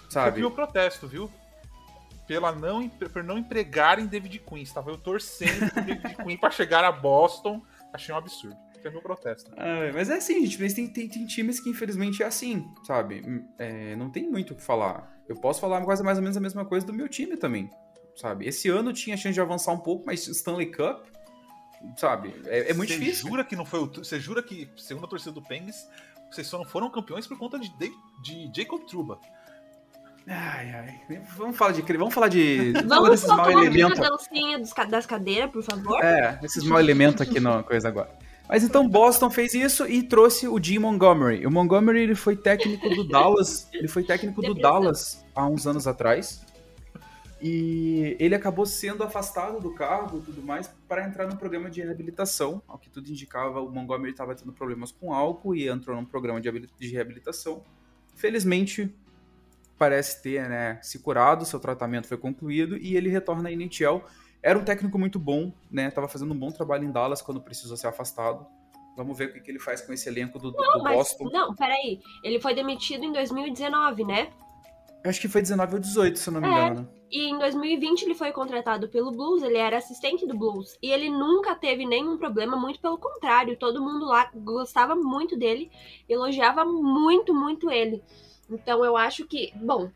[0.08, 0.40] sabe?
[0.40, 1.30] Eu protesto, viu?
[2.26, 4.62] Pela não, por não empregarem David Quinn.
[4.62, 7.62] Estava eu torcendo pro David Quinn para chegar a Boston.
[7.92, 9.50] Achei um absurdo é meu protesto.
[9.56, 10.60] Ah, mas é assim, gente.
[10.60, 13.44] Mas tem, tem, tem, times que infelizmente é assim, sabe?
[13.58, 15.18] É, não tem muito o que falar.
[15.28, 17.70] Eu posso falar quase mais ou menos a mesma coisa do meu time também,
[18.16, 18.46] sabe?
[18.46, 21.06] Esse ano tinha chance de avançar um pouco, mas Stanley Cup,
[21.96, 22.34] sabe?
[22.46, 23.28] É, é muito Cê difícil.
[23.28, 25.86] Jura que não foi o, você jura que, segundo a torcida do Penguins,
[26.30, 29.18] vocês só não foram campeões por conta de, de, de Jacob Truba.
[30.30, 31.00] Ai, ai.
[31.36, 31.80] Vamos falar de.
[31.96, 32.72] Vamos falar de.
[32.86, 33.98] Vamos desses mau elementos.
[33.98, 34.60] dancinha
[34.90, 36.04] das cadeiras, por favor.
[36.04, 38.10] É, esses mau elementos aqui na coisa agora.
[38.48, 41.46] Mas então Boston fez isso e trouxe o Jim Montgomery.
[41.46, 45.86] O Montgomery ele foi técnico do Dallas, ele foi técnico do Dallas há uns anos
[45.86, 46.46] atrás.
[47.40, 51.82] E ele acabou sendo afastado do cargo e tudo mais para entrar no programa de
[51.82, 52.60] reabilitação.
[52.66, 56.40] Ao que tudo indicava, o Montgomery estava tendo problemas com álcool e entrou num programa
[56.40, 57.62] de reabilitação.
[58.16, 58.92] Felizmente,
[59.76, 64.02] parece ter né, se curado, seu tratamento foi concluído e ele retorna à NHL
[64.42, 65.90] era um técnico muito bom, né?
[65.90, 68.46] Tava fazendo um bom trabalho em Dallas quando precisou ser afastado.
[68.96, 71.30] Vamos ver o que, que ele faz com esse elenco do, não, do mas, Boston.
[71.30, 72.00] Não, peraí.
[72.22, 74.32] Ele foi demitido em 2019, né?
[75.04, 76.88] Acho que foi 19 ou 18, se eu não me é, engano.
[77.10, 80.76] E em 2020 ele foi contratado pelo Blues, ele era assistente do Blues.
[80.82, 83.56] E ele nunca teve nenhum problema, muito pelo contrário.
[83.56, 85.70] Todo mundo lá gostava muito dele,
[86.08, 88.02] elogiava muito, muito ele.
[88.50, 89.90] Então eu acho que, bom,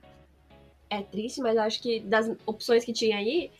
[0.88, 3.50] é triste, mas eu acho que das opções que tinha aí,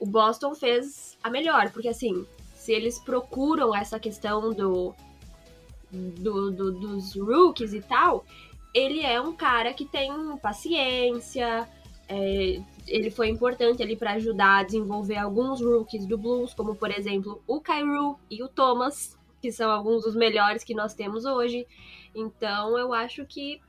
[0.00, 4.94] o Boston fez a melhor, porque assim, se eles procuram essa questão do,
[5.92, 8.24] do, do, dos rookies e tal,
[8.74, 11.68] ele é um cara que tem paciência,
[12.08, 16.90] é, ele foi importante ali para ajudar a desenvolver alguns rookies do Blues, como por
[16.90, 21.66] exemplo o Cairo e o Thomas, que são alguns dos melhores que nós temos hoje.
[22.14, 23.60] Então eu acho que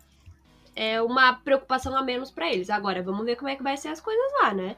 [0.75, 2.69] é uma preocupação a menos para eles.
[2.69, 4.77] Agora, vamos ver como é que vai ser as coisas lá, né?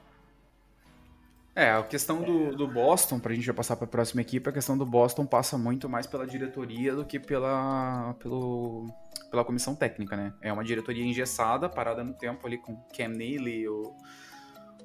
[1.56, 4.76] É, a questão do, do Boston, pra gente já passar pra próxima equipe, a questão
[4.76, 8.88] do Boston passa muito mais pela diretoria do que pela, pelo,
[9.30, 10.34] pela comissão técnica, né?
[10.42, 13.96] É uma diretoria engessada, parada no tempo ali com Cam Neely, o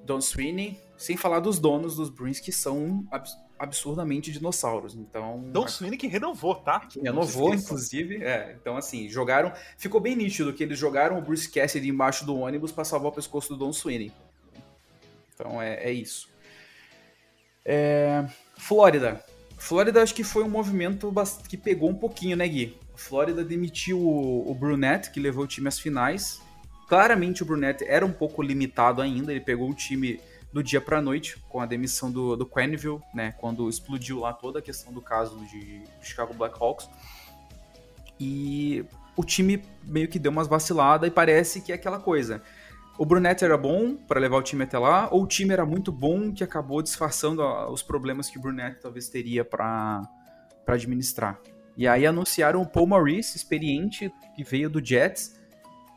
[0.04, 3.02] Don Sweeney, sem falar dos donos dos Bruins, que são
[3.58, 4.94] absurdamente dinossauros.
[4.94, 5.42] Então.
[5.50, 6.80] Don Sweeney que renovou, tá?
[6.80, 8.22] Que renovou, inclusive.
[8.22, 9.52] É, então, assim, jogaram.
[9.78, 13.14] Ficou bem nítido que eles jogaram o Bruce Cassidy embaixo do ônibus para salvar o
[13.14, 14.12] pescoço do Don Sweeney.
[15.34, 16.28] Então é, é isso.
[17.70, 18.24] É,
[18.56, 19.22] Flórida.
[19.58, 21.12] Flórida acho que foi um movimento
[21.46, 22.78] que pegou um pouquinho, né, Gui?
[22.96, 26.40] Flórida demitiu o, o Brunette, que levou o time às finais.
[26.88, 30.18] Claramente o Brunette era um pouco limitado ainda, ele pegou o time
[30.50, 34.60] do dia para noite com a demissão do, do Quenneville, né, quando explodiu lá toda
[34.60, 36.88] a questão do caso de Chicago Blackhawks.
[38.18, 38.82] E
[39.14, 42.42] o time meio que deu umas vaciladas e parece que é aquela coisa
[42.98, 45.92] o Brunetti era bom para levar o time até lá, ou o time era muito
[45.92, 50.02] bom que acabou disfarçando os problemas que o Brunetti talvez teria para
[50.66, 51.40] administrar.
[51.76, 55.38] E aí anunciaram o Paul Maurice, experiente, que veio do Jets.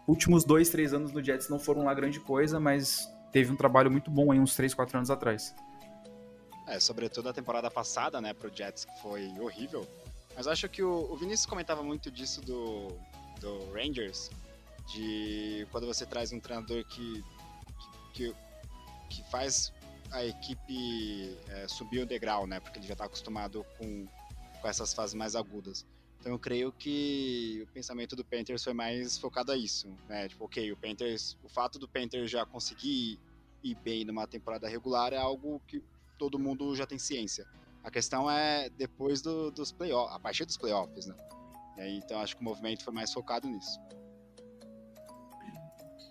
[0.07, 3.89] Últimos dois, três anos no Jets não foram lá grande coisa, mas teve um trabalho
[3.89, 5.55] muito bom aí uns três, quatro anos atrás.
[6.67, 9.87] É, sobretudo a temporada passada, né, pro Jets, que foi horrível.
[10.35, 12.89] Mas acho que o, o Vinícius comentava muito disso do,
[13.39, 14.29] do Rangers,
[14.87, 17.23] de quando você traz um treinador que,
[18.13, 18.35] que,
[19.09, 19.71] que faz
[20.11, 22.59] a equipe é, subir o degrau, né?
[22.59, 24.05] Porque ele já está acostumado com,
[24.61, 25.85] com essas fases mais agudas.
[26.19, 30.27] Então eu creio que o pensamento do Panthers foi mais focado a isso, né?
[30.27, 33.19] Tipo, ok, o Panthers, o fato do Panthers já conseguir
[33.63, 35.83] ir bem numa temporada regular é algo que
[36.19, 37.47] todo mundo já tem ciência.
[37.83, 41.15] A questão é depois do, dos playoffs, a partir dos playoffs, né?
[41.77, 43.79] Então acho que o movimento foi mais focado nisso.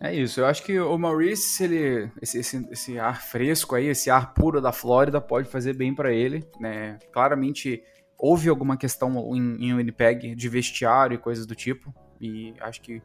[0.03, 4.09] É isso, eu acho que o Maurice, ele, esse, esse, esse ar fresco aí, esse
[4.09, 6.99] ar puro da Flórida pode fazer bem para ele, né?
[7.13, 7.85] Claramente
[8.17, 13.03] houve alguma questão em, em Winnipeg de vestiário e coisas do tipo, e acho que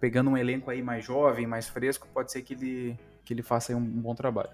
[0.00, 3.74] pegando um elenco aí mais jovem, mais fresco, pode ser que ele, que ele faça
[3.74, 4.50] um, um bom trabalho.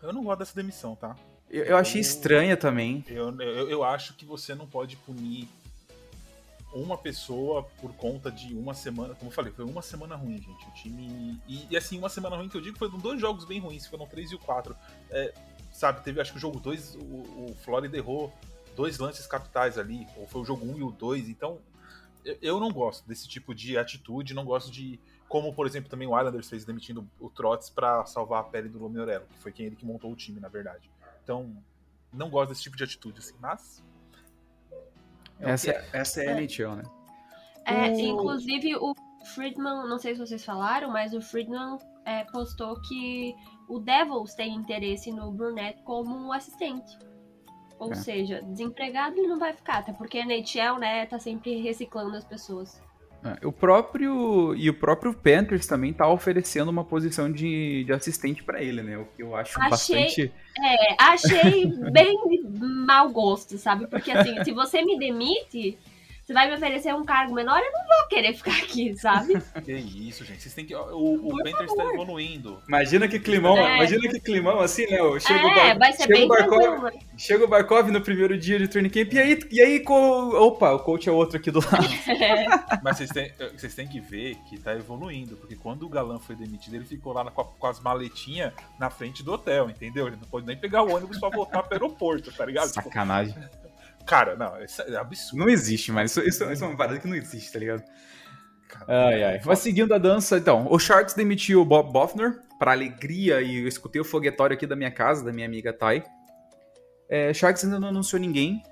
[0.00, 1.16] Eu não gosto dessa demissão, tá?
[1.50, 3.04] Eu, eu achei estranha também.
[3.08, 5.48] Eu, eu, eu acho que você não pode punir
[6.72, 9.14] uma pessoa por conta de uma semana.
[9.14, 10.66] Como eu falei, foi uma semana ruim, gente.
[10.66, 11.40] O time.
[11.46, 14.06] E, e assim, uma semana ruim que eu digo foi dois jogos bem ruins, foram
[14.06, 14.76] 3 e o 4.
[15.10, 15.34] É,
[15.72, 18.32] sabe, teve acho que o jogo 2, o, o Florida errou
[18.76, 21.58] dois lances capitais ali, ou foi o jogo 1 um e o 2, então
[22.24, 25.00] eu, eu não gosto desse tipo de atitude, não gosto de.
[25.28, 28.78] Como, por exemplo, também o Islanders fez demitindo o Trotz para salvar a pele do
[28.78, 30.90] Lomiorello, que foi quem ele que montou o time, na verdade.
[31.22, 31.54] Então,
[32.12, 33.82] não gosto desse tipo de atitude, assim, mas
[35.40, 36.82] essa, é, essa é a NHL, né?
[37.64, 37.98] É, o...
[37.98, 38.94] inclusive o
[39.34, 43.34] Friedman, não sei se vocês falaram, mas o Friedman é, postou que
[43.68, 46.98] o Devils tem interesse no Burnett como um assistente.
[47.78, 47.94] Ou é.
[47.94, 52.24] seja, desempregado ele não vai ficar, até porque a NHL, né, tá sempre reciclando as
[52.24, 52.80] pessoas.
[53.24, 58.44] É, o próprio e o próprio Panthers também tá oferecendo uma posição de, de assistente
[58.44, 58.96] para ele, né?
[58.96, 60.32] O que eu acho achei, bastante.
[60.56, 62.16] É, achei bem
[62.86, 63.88] mau gosto, sabe?
[63.88, 65.76] Porque assim, se você me demite,
[66.28, 69.42] você vai me oferecer um cargo menor, eu não vou querer ficar aqui, sabe?
[69.64, 70.42] Que isso, gente.
[70.42, 70.74] Vocês têm que.
[70.74, 72.62] O, o Panthers está evoluindo.
[72.68, 73.76] Imagina que climão, é.
[73.76, 74.98] imagina que climão assim, né?
[75.20, 75.78] Chega é, o Bar...
[75.78, 79.12] vai ser chega bem o Barkov, Chega o Barkov no primeiro dia de training camp,
[79.14, 79.94] e aí, e aí co...
[79.94, 81.88] opa, o coach é outro aqui do lado.
[82.08, 82.46] É.
[82.84, 86.36] Mas vocês têm, vocês têm que ver que tá evoluindo, porque quando o Galan foi
[86.36, 90.06] demitido, ele ficou lá com, a, com as maletinhas na frente do hotel, entendeu?
[90.06, 92.68] Ele não pode nem pegar o ônibus pra voltar pro aeroporto, tá ligado?
[92.68, 93.34] Sacanagem.
[94.08, 95.44] Cara, não, isso é absurdo.
[95.44, 97.84] Não existe, mas isso, isso, isso é uma parada que não existe, tá ligado?
[98.88, 99.40] Ai, ai.
[99.44, 103.68] Mas seguindo a dança, então, o Sharks demitiu o Bob Boffner, para alegria, e eu
[103.68, 106.02] escutei o foguetório aqui da minha casa, da minha amiga Thay.
[107.08, 108.62] É, Sharks ainda não anunciou ninguém.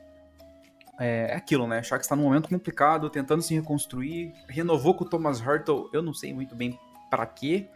[0.99, 1.82] É, é aquilo, né?
[1.82, 4.32] Sharks está num momento complicado, tentando se reconstruir.
[4.49, 6.78] Renovou com o Thomas Hurtle, eu não sei muito bem
[7.11, 7.68] para quê,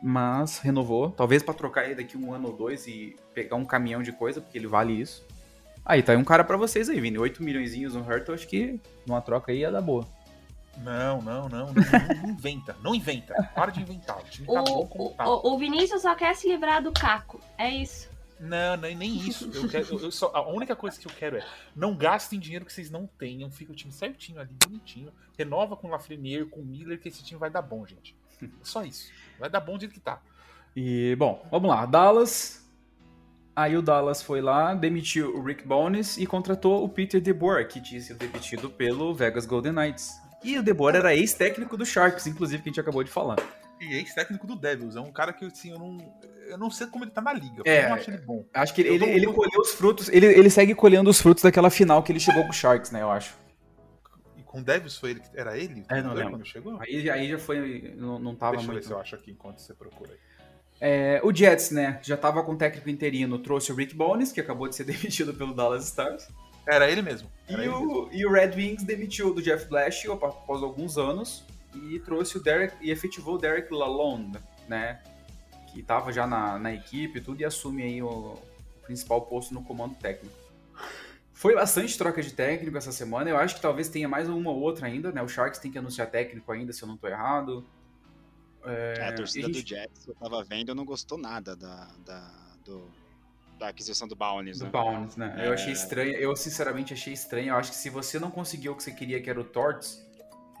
[0.00, 1.10] mas renovou.
[1.10, 4.40] Talvez para trocar ele daqui um ano ou dois e pegar um caminhão de coisa,
[4.40, 5.26] porque ele vale isso.
[5.86, 7.16] Aí tá aí um cara para vocês aí, Vini.
[7.16, 10.04] 8 milhões no Hurt, eu acho que numa troca aí ia dar boa.
[10.78, 13.34] Não, não, não, não, não inventa, não inventa.
[13.54, 14.18] Para de inventar.
[14.18, 15.28] O time tá o, bom como tá.
[15.28, 17.40] O, o Vinícius só quer se livrar do Caco.
[17.56, 18.10] É isso.
[18.38, 19.48] Não, nem, nem isso.
[19.54, 22.66] Eu quero, eu, eu só, a única coisa que eu quero é não gastem dinheiro
[22.66, 23.50] que vocês não tenham.
[23.50, 25.12] Fica o time certinho ali, bonitinho.
[25.38, 28.14] Renova com o Lafreniere, com o Miller, que esse time vai dar bom, gente.
[28.62, 29.10] Só isso.
[29.38, 30.20] Vai dar bom do jeito que tá.
[30.74, 31.86] E, bom, vamos lá.
[31.86, 32.65] Dallas
[33.56, 37.80] Aí o Dallas foi lá, demitiu o Rick Bones e contratou o Peter DeBoer, que
[37.80, 40.20] tinha sido demitido pelo Vegas Golden Knights.
[40.44, 43.36] E o DeBoer era ex-técnico do Sharks, inclusive, que a gente acabou de falar.
[43.80, 44.94] E ex-técnico do Devils.
[44.94, 45.96] É um cara que, assim, eu não.
[46.48, 47.62] Eu não sei como ele tá na liga.
[47.64, 48.44] É, eu não acho ele bom.
[48.52, 50.10] Acho que ele, ele, colheu os frutos.
[50.10, 53.00] Ele, ele segue colhendo os frutos daquela final que ele chegou com o Sharks, né?
[53.00, 53.34] Eu acho.
[54.36, 55.28] E com o Devils foi ele que.
[55.34, 55.84] Era ele?
[55.88, 56.32] É, não lembro.
[56.32, 56.78] Quando chegou?
[56.80, 57.94] Aí, aí já foi.
[57.96, 58.76] Não, não tava Deixa muito.
[58.76, 60.18] eu ver se eu acho aqui enquanto você procura aí.
[60.80, 61.98] É, o Jets, né?
[62.02, 65.32] Já tava com o técnico interino, trouxe o Rick Bones, que acabou de ser demitido
[65.34, 66.28] pelo Dallas Stars.
[66.66, 67.30] Era ele mesmo.
[67.48, 68.02] Era E ele mesmo.
[68.02, 72.42] o, e o Red Wings demitiu do Jeff Blash após alguns anos e trouxe o
[72.42, 75.00] Derek e efetivou o Derek Lalonde, né?
[75.72, 78.38] Que tava já na, na equipe e tudo e assume aí o, o
[78.82, 80.34] principal posto no comando técnico.
[81.32, 83.28] Foi bastante troca de técnico essa semana.
[83.28, 85.22] Eu acho que talvez tenha mais uma ou outra ainda, né?
[85.22, 87.64] O Sharks tem que anunciar técnico ainda, se eu não tô errado.
[88.66, 92.32] É, a torcida gente- do Jets, eu tava vendo, não gostou nada da, da,
[92.64, 92.90] do-
[93.58, 94.70] da aquisição do Bowness, Do né?
[95.16, 95.34] Né?
[95.46, 95.54] Eu É.
[95.54, 96.12] achei estranho.
[96.14, 97.48] Eu, sinceramente, achei estranho.
[97.50, 100.04] Eu acho que se você não conseguiu o que você queria, que era o Torts,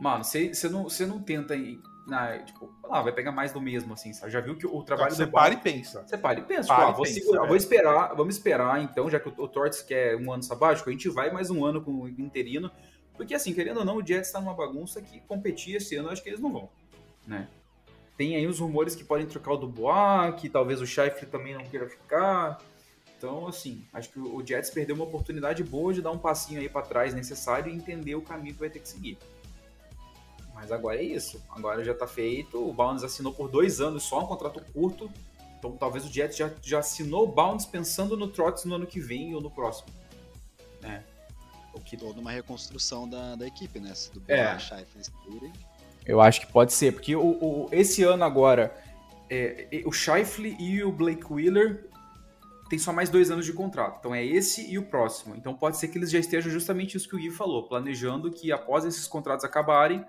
[0.00, 1.54] mano, você, você, não, você não tenta.
[1.54, 4.30] ir Na, tipo, ah, vai pegar mais do mesmo, assim, sabe?
[4.30, 6.02] Já viu que o trabalho Você do para e pensa.
[6.06, 7.46] Você para e pensa, Para tipo, ah, e vou, pensa, segurar, é.
[7.48, 10.92] vou esperar, vamos esperar, então, já que o, o Torts quer um ano sabático, a
[10.92, 12.70] gente vai mais um ano com o interino.
[13.16, 16.12] Porque, assim, querendo ou não, o Jets tá numa bagunça que competir esse ano, eu
[16.12, 16.68] acho que eles não vão,
[17.26, 17.48] né?
[18.16, 21.64] Tem aí os rumores que podem trocar o Dubois, que talvez o Scheifele também não
[21.64, 22.58] queira ficar.
[23.18, 26.68] Então, assim, acho que o Jets perdeu uma oportunidade boa de dar um passinho aí
[26.68, 29.18] pra trás necessário e entender o caminho que vai ter que seguir.
[30.54, 31.42] Mas agora é isso.
[31.50, 32.58] Agora já tá feito.
[32.58, 35.10] O Bounds assinou por dois anos só, um contrato curto.
[35.58, 39.00] Então talvez o Jets já, já assinou o Bounds pensando no Trots no ano que
[39.00, 39.88] vem ou no próximo.
[40.80, 41.04] Né?
[41.74, 43.94] O que Toda uma reconstrução da, da equipe, né?
[43.94, 44.58] Se do É.
[44.58, 44.86] Saírem.
[46.06, 48.74] Eu acho que pode ser, porque o, o- esse ano agora,
[49.28, 51.88] é, o Scheifele e o Blake Wheeler
[52.68, 53.98] tem só mais dois anos de contrato.
[53.98, 55.34] Então é esse e o próximo.
[55.36, 58.52] Então pode ser que eles já estejam justamente isso que o Gui falou, planejando que
[58.52, 60.04] após esses contratos acabarem,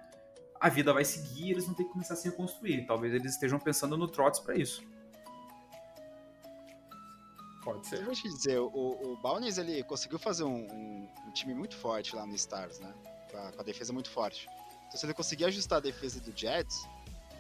[0.60, 2.86] a vida vai seguir e eles vão ter que começar a se reconstruir.
[2.88, 4.84] Talvez eles estejam pensando no Trots para isso.
[7.64, 8.04] Pode Eu ser.
[8.06, 12.16] vou te dizer, o, o Bowness, ele conseguiu fazer um, um- um time muito forte
[12.16, 12.93] lá no Stars, né?
[13.30, 14.48] Com a, com a defesa muito forte.
[14.88, 16.88] Então se ele conseguir ajustar a defesa do Jets,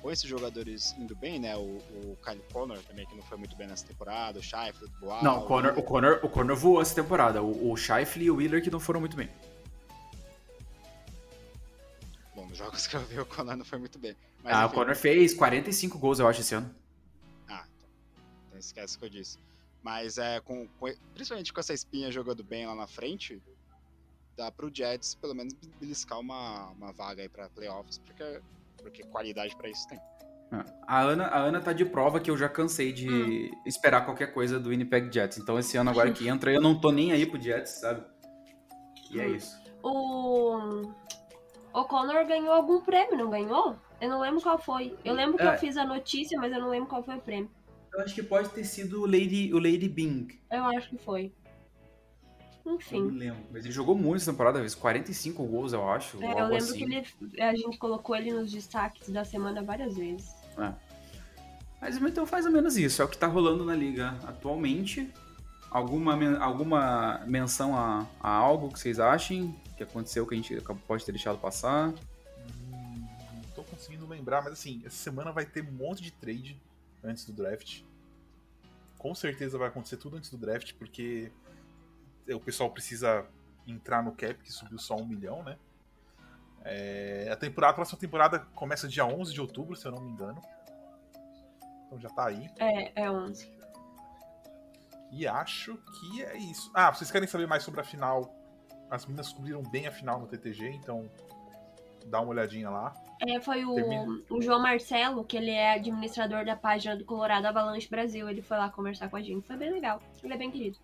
[0.01, 1.55] com esses jogadores indo bem, né?
[1.55, 4.99] O, o Kyle Connor também, que não foi muito bem nessa temporada, o Scheifele, o
[4.99, 5.23] Boal...
[5.23, 7.41] Não, o Connor, o, Connor, o Connor voou essa temporada.
[7.41, 9.29] O, o Scheifele e o Wheeler que não foram muito bem.
[12.35, 14.15] Bom, nos jogos que eu vi, o Connor não foi muito bem.
[14.43, 14.75] Mas, ah, o enfim.
[14.75, 16.73] Connor fez 45 gols, eu acho, esse ano.
[17.47, 17.89] Ah, então.
[18.47, 19.39] Então esquece o que eu disse.
[19.81, 23.41] Mas é, com, com- principalmente com essa espinha jogando bem lá na frente,
[24.37, 28.41] dá pro Jets pelo menos beliscar uma, uma vaga aí pra playoffs, porque,
[28.81, 29.99] porque qualidade pra isso tem.
[30.51, 34.33] Ah, A Ana, a Ana tá de prova que eu já cansei de esperar qualquer
[34.33, 35.37] coisa do Winnipeg Jets.
[35.37, 38.05] Então esse ano agora que entra, eu não tô nem aí pro Jets, sabe?
[39.11, 39.57] E é isso.
[39.83, 40.91] O.
[41.73, 43.75] O Connor ganhou algum prêmio, não ganhou?
[43.99, 44.97] Eu não lembro qual foi.
[45.03, 45.53] Eu lembro que É.
[45.53, 47.51] eu fiz a notícia, mas eu não lembro qual foi o prêmio.
[47.93, 50.27] Eu acho que pode ter sido o Lady, o Lady Bing.
[50.51, 51.33] Eu acho que foi.
[52.67, 53.07] Não Enfim.
[53.07, 53.41] lembro.
[53.49, 56.21] Mas ele jogou muito essa temporada, vezes 45 gols, eu acho.
[56.21, 56.77] É, eu lembro assim.
[56.77, 60.29] que ele, a gente colocou ele nos destaques da semana várias vezes.
[61.79, 63.01] Mas então faz ou menos isso.
[63.01, 65.09] É o que tá rolando na liga atualmente.
[65.71, 71.05] Alguma, alguma menção a, a algo que vocês achem que aconteceu que a gente pode
[71.05, 71.89] ter deixado passar?
[71.89, 76.59] Hum, Não tô conseguindo lembrar, mas assim, essa semana vai ter um monte de trade
[77.03, 77.81] antes do draft.
[78.97, 81.31] Com certeza vai acontecer tudo antes do draft, porque
[82.33, 83.25] o pessoal precisa
[83.65, 85.57] entrar no cap, que subiu só um milhão, né?
[86.63, 90.11] É, a temporada, a próxima temporada começa dia 11 de outubro, se eu não me
[90.11, 90.41] engano.
[91.85, 92.49] Então já tá aí.
[92.59, 93.57] É, é 11.
[95.11, 96.69] E acho que é isso.
[96.73, 98.33] Ah, vocês querem saber mais sobre a final?
[98.89, 101.09] As meninas cobriram bem a final no TTG, então
[102.05, 102.93] dá uma olhadinha lá.
[103.25, 104.05] É, foi o, Termina.
[104.29, 108.29] o João Marcelo, que ele é administrador da página do Colorado Avalanche Brasil.
[108.29, 109.47] Ele foi lá conversar com a gente.
[109.47, 110.01] Foi bem legal.
[110.23, 110.77] Ele é bem querido.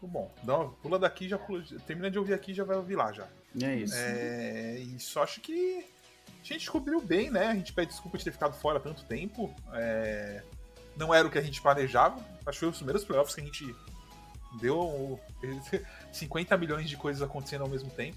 [0.00, 0.30] Tudo bom.
[0.42, 3.28] Dá- pula daqui, já pula, termina de ouvir aqui já vai ouvir lá já.
[3.54, 3.94] E é isso.
[3.96, 5.84] É, isso acho que
[6.40, 7.48] a gente cobriu bem, né?
[7.48, 9.54] A gente pede desculpa de ter ficado fora tanto tempo.
[9.74, 10.42] É,
[10.96, 12.16] não era o que a gente planejava.
[12.46, 13.76] Acho que foi os primeiros playoffs que a gente
[14.60, 15.20] deu
[16.12, 18.16] 50 milhões de coisas acontecendo ao mesmo tempo.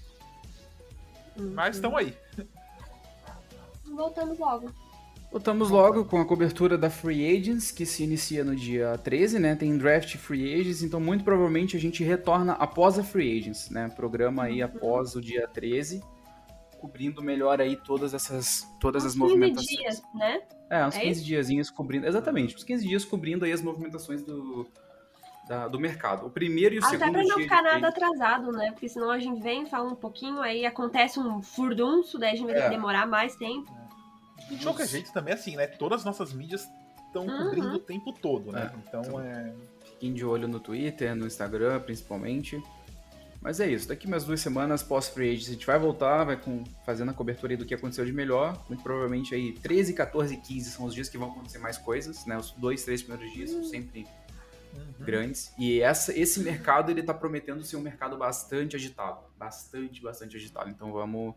[1.36, 2.16] Mas estão aí.
[3.84, 4.72] Voltamos logo.
[5.34, 9.56] Voltamos logo com a cobertura da Free Agents, que se inicia no dia 13, né?
[9.56, 13.88] Tem draft Free Agents, então muito provavelmente a gente retorna após a Free Agents, né?
[13.96, 16.00] Programa aí após o dia 13,
[16.80, 19.66] cobrindo melhor aí todas essas todas as Uns 15 movimentações.
[19.76, 20.40] dias, né?
[20.70, 24.64] É, uns É 15 diazinhos cobrindo, exatamente, uns 15 dias cobrindo aí as movimentações do
[25.48, 26.26] da, do mercado.
[26.26, 27.08] O primeiro e o Até segundo.
[27.08, 28.70] Até pra não ficar nada atrasado, né?
[28.70, 32.46] Porque senão a gente vem, fala um pouquinho, aí acontece um furdunço, daí a gente
[32.46, 32.70] vai É.
[32.70, 33.82] demorar mais tempo.
[34.50, 35.66] De qualquer jeito, também assim, né?
[35.66, 36.68] Todas as nossas mídias
[37.06, 37.44] estão Uhum.
[37.44, 38.72] cobrindo o tempo todo, né?
[38.74, 38.78] É.
[38.88, 39.52] Então é.
[39.84, 42.60] Fiquem de olho no Twitter, no Instagram, principalmente.
[43.40, 46.64] Mas é isso, daqui umas duas semanas pós-free agency a gente vai voltar, vai com,
[46.86, 48.64] fazendo a cobertura aí do que aconteceu de melhor.
[48.68, 52.24] Muito provavelmente aí 13, 14 e 15 são os dias que vão acontecer mais coisas,
[52.24, 52.38] né?
[52.38, 54.06] Os dois, três primeiros dias são sempre
[54.74, 55.04] Uhum.
[55.04, 55.52] grandes.
[55.56, 59.20] E essa, esse mercado, ele tá prometendo ser um mercado bastante agitado.
[59.38, 60.68] Bastante, bastante agitado.
[60.70, 61.34] Então vamos,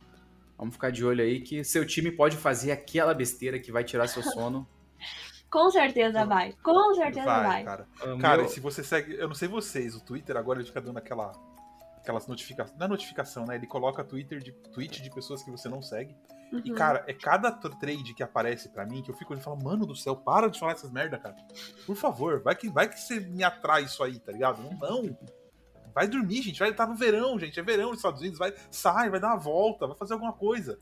[0.58, 4.08] vamos ficar de olho aí que seu time pode fazer aquela besteira que vai tirar
[4.08, 4.68] seu sono.
[5.50, 6.52] Com certeza vai.
[6.62, 7.64] Com certeza vai.
[7.64, 7.88] cara.
[8.02, 9.14] Ah, Cara, e se você segue.
[9.16, 11.32] Eu não sei vocês, o Twitter agora ele fica dando aquela.
[11.98, 12.78] Aquelas notificações.
[12.78, 13.56] Não é notificação, né?
[13.56, 16.16] Ele coloca Twitter de tweet de pessoas que você não segue.
[16.64, 16.76] E, Uhum.
[16.76, 19.62] cara, é cada tr- trade que aparece pra mim que eu fico olhando e falo,
[19.62, 21.36] mano do céu, para de falar essas merda, cara.
[21.86, 24.62] Por favor, vai que, vai que você me atrai isso aí, tá ligado?
[24.64, 24.72] Não,
[25.04, 25.18] não.
[25.98, 26.60] Vai dormir, gente.
[26.60, 27.60] Vai estar no verão, gente.
[27.60, 28.38] É verão nos Estados Unidos.
[28.38, 30.78] Vai, sai, vai dar uma volta, vai fazer alguma coisa.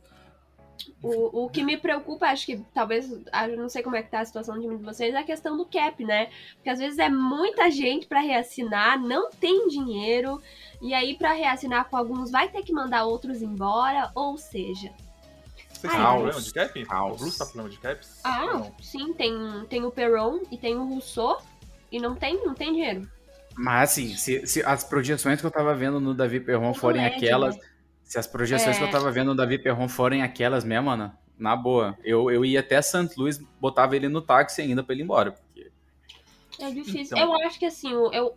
[1.02, 4.12] O, o que me preocupa, acho que talvez, ah, eu não sei como é que
[4.12, 6.30] tá a situação de vocês, é a questão do cap, né?
[6.56, 10.42] Porque às vezes é muita gente pra reassinar, não tem dinheiro,
[10.82, 14.92] e aí pra reassinar com alguns vai ter que mandar outros embora, ou seja.
[15.70, 16.86] Vocês têm problema de cap?
[16.86, 17.16] Caos.
[17.16, 18.20] O Bruce tá problema de caps?
[18.22, 19.34] Ah, sim, tem,
[19.70, 21.42] tem o Perron e tem o Rousseau,
[21.90, 23.15] e não tem, não tem dinheiro.
[23.58, 27.18] Mas assim, se, se as projeções que eu tava vendo no Davi Perron forem médio,
[27.18, 27.56] aquelas.
[27.56, 27.62] né?
[28.04, 28.80] Se as projeções É.
[28.80, 31.98] que eu tava vendo no Davi Perron forem aquelas mesmo, mano, na boa.
[32.04, 33.10] Eu, eu ia até St.
[33.18, 35.32] Louis, botava ele no táxi ainda pra ele ir embora.
[35.32, 35.72] Porque
[36.60, 37.18] É difícil.
[37.18, 37.20] Então.
[37.34, 38.36] Eu acho que assim, eu,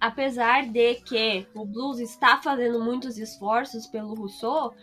[0.00, 4.74] apesar de que o Blues está fazendo muitos esforços pelo Rousseau,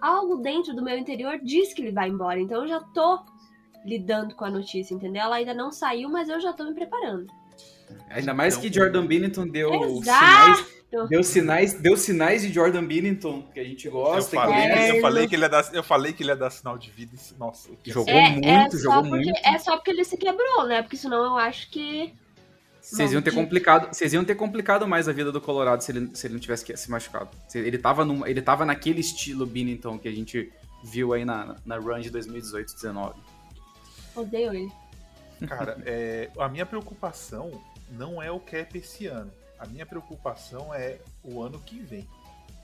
[0.00, 2.38] algo dentro do meu interior diz que ele vai embora.
[2.40, 3.20] Então eu já tô
[3.84, 5.22] lidando com a notícia, entendeu?
[5.22, 7.26] Ela ainda não saiu, mas eu já tô me preparando.
[8.10, 10.02] Ainda mais Então, que Jordan Bennington deu Exato!
[10.04, 10.82] sinais.
[11.08, 14.36] Deu sinais, deu sinais de Jordan Bennington, que a gente Eu gosta.
[14.36, 16.36] falei, que É, eu, eu falei que ele ia dar, eu falei que ele ia
[16.36, 17.12] dar sinal de vida.
[17.38, 19.40] Nossa, que Jogou É, muito, é jogou porque, muito.
[19.42, 20.82] É só porque ele se quebrou, né?
[20.82, 22.12] Porque senão eu acho que.
[22.78, 26.10] Vocês iam ter complicado, vocês iam ter complicado mais a vida do Colorado se ele,
[26.12, 27.30] se ele não tivesse se machucado.
[27.48, 30.52] Se- Ele tava, num, ele tava naquele estilo Binnington que a gente
[30.84, 33.14] viu aí na, na run de 2018-19.
[34.16, 34.72] Odeio ele.
[35.48, 37.50] Cara, é, a minha preocupação
[37.92, 39.30] não é o cap esse ano.
[39.58, 42.08] A minha preocupação é o ano que vem.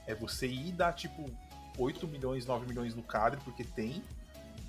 [0.05, 1.25] É você ir dar, tipo,
[1.77, 4.03] 8 milhões, 9 milhões no cadre, porque tem.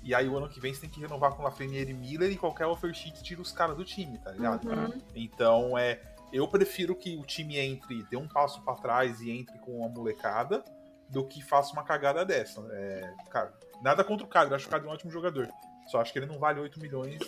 [0.03, 2.37] E aí o ano que vem você tem que renovar com Lafreniere e Miller e
[2.37, 4.67] qualquer offer sheet tira os caras do time, tá ligado?
[4.67, 5.01] Uhum.
[5.15, 5.99] Então, é,
[6.31, 9.89] eu prefiro que o time entre, dê um passo pra trás e entre com uma
[9.89, 10.63] molecada,
[11.11, 12.61] do que faça uma cagada dessa.
[12.71, 15.49] É, cara, nada contra o Cadre, acho o Cadre um ótimo jogador.
[15.87, 17.19] Só acho que ele não vale 8 milhões,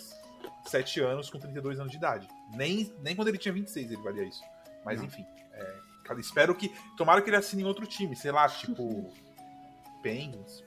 [0.66, 2.28] 7 anos com 32 anos de idade.
[2.51, 4.41] Nem, nem quando ele tinha 26 ele valia isso.
[4.86, 5.05] Mas Não.
[5.05, 6.72] enfim, é, cara, espero que.
[6.97, 9.09] Tomara que ele assine em outro time, sei lá, tipo.
[10.03, 10.61] Penguins.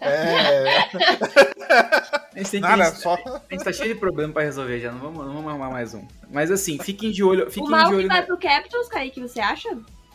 [0.00, 0.78] É.
[0.78, 3.14] A gente, tem que- Nada, a gente- só.
[3.14, 5.92] a gente tá cheio de problema pra resolver já, não vamos, não vamos arrumar mais
[5.92, 6.06] um.
[6.30, 8.26] Mas assim, fiquem de olho, O fiquem de mal que olho vai na...
[8.26, 9.68] pro Capitals, Kaique, você acha?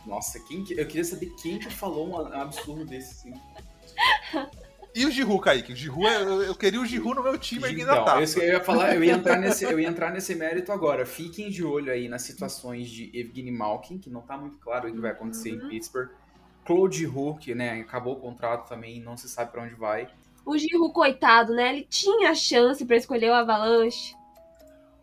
[0.04, 0.72] Nossa, quem que...
[0.78, 3.40] eu queria saber quem que falou um absurdo desse, assim.
[4.94, 5.72] E o Giru, Kaique?
[5.72, 8.22] O Giru, é- eu, eu queria o Giru no meu time ainda Então, tá.
[8.22, 11.04] isso que eu ia falar, eu ia entrar nesse, eu ia entrar nesse mérito agora.
[11.04, 14.92] Fiquem de olho aí nas situações de Evgeny Malkin, que não tá muito claro o
[14.92, 15.68] que vai acontecer em Uhum.
[15.68, 16.10] Pittsburgh.
[16.64, 20.08] Claude Hu, que né, acabou o contrato também, não se sabe pra onde vai.
[20.46, 21.70] O Giru, coitado, né?
[21.74, 24.14] Ele tinha a chance pra escolher o Avalanche.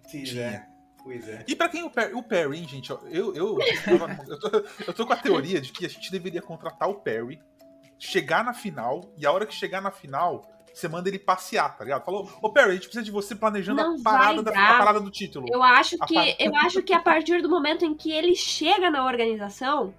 [0.09, 0.65] Pois é,
[1.03, 1.43] pois é.
[1.47, 3.59] E pra quem o Perry, o Perry, hein, gente, ó, eu, eu,
[4.27, 4.47] eu, tô,
[4.87, 7.39] eu tô com a teoria de que a gente deveria contratar o Perry,
[8.01, 10.41] chegar na final, e a hora que chegar na final,
[10.73, 12.03] você manda ele passear, tá ligado?
[12.03, 14.99] Falou, ô Perry, a gente precisa de você planejando Não a parada, da, a parada
[14.99, 15.45] do título.
[15.49, 18.35] Eu acho A que par- eu acho que a partir do momento em que ele
[18.35, 19.93] chega na organização,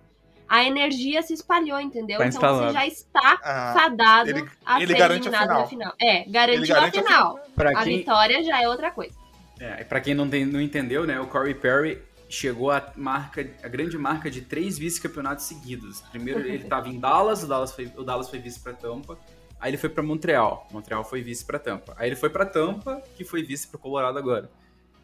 [0.48, 2.18] a energia se espalhou, entendeu?
[2.18, 5.60] Tá então você já está Ah, fadado ele- a ele ser garante a eliminado final.
[5.60, 5.94] na final.
[6.00, 7.38] É, ele garantiu garante a final.
[7.56, 9.14] A quem, vitória já é outra coisa.
[9.60, 12.02] é, pra quem não, tem- não entendeu, né, o Corey Perry
[12.32, 16.00] chegou à marca, a grande marca de três vice-campeonatos seguidos.
[16.10, 19.18] Primeiro ele tava em Dallas, o Dallas foi, o Dallas foi vice pra Tampa.
[19.60, 21.94] Aí ele foi pra Montreal, Montreal foi vice pra Tampa.
[21.98, 24.50] Aí ele foi pra Tampa, que foi vice pro Colorado agora.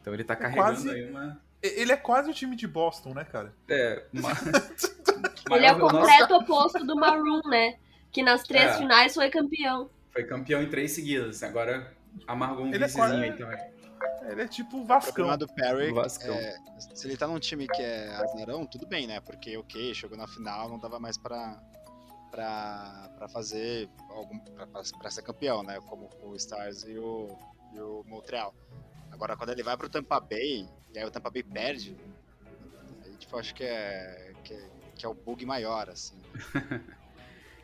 [0.01, 1.39] Então ele tá carregando quase- aí uma...
[1.62, 3.53] Ele é quase o time de Boston, né, cara?
[3.68, 4.31] É, uma...
[5.51, 7.76] Ele é o completo oposto do Maroon, né?
[8.11, 8.79] Que nas três É.
[8.79, 9.91] finais foi campeão.
[10.12, 11.43] Foi campeão em três seguidas.
[11.43, 11.93] Agora
[12.26, 13.78] amargou um Ele é vicezinho quase- aí também.
[14.23, 15.37] Ele é tipo o O Vascão.
[15.37, 16.35] do Perry, O Vascão.
[16.35, 16.57] é,
[16.95, 19.21] se ele tá num time que é azarão, tudo bem, né?
[19.21, 21.61] Porque, ok, chegou na final, não dava mais pra,
[22.31, 25.79] pra, pra fazer, algum, pra, pra- pra ser campeão, né?
[25.89, 27.29] Como o Stars e o,
[27.75, 28.55] e o Montreal.
[29.11, 31.97] Agora, quando ele vai pro Tampa Bay, e aí o Tampa Bay perde,
[33.19, 36.21] tipo, acho que é, que é, que é o bug maior, assim.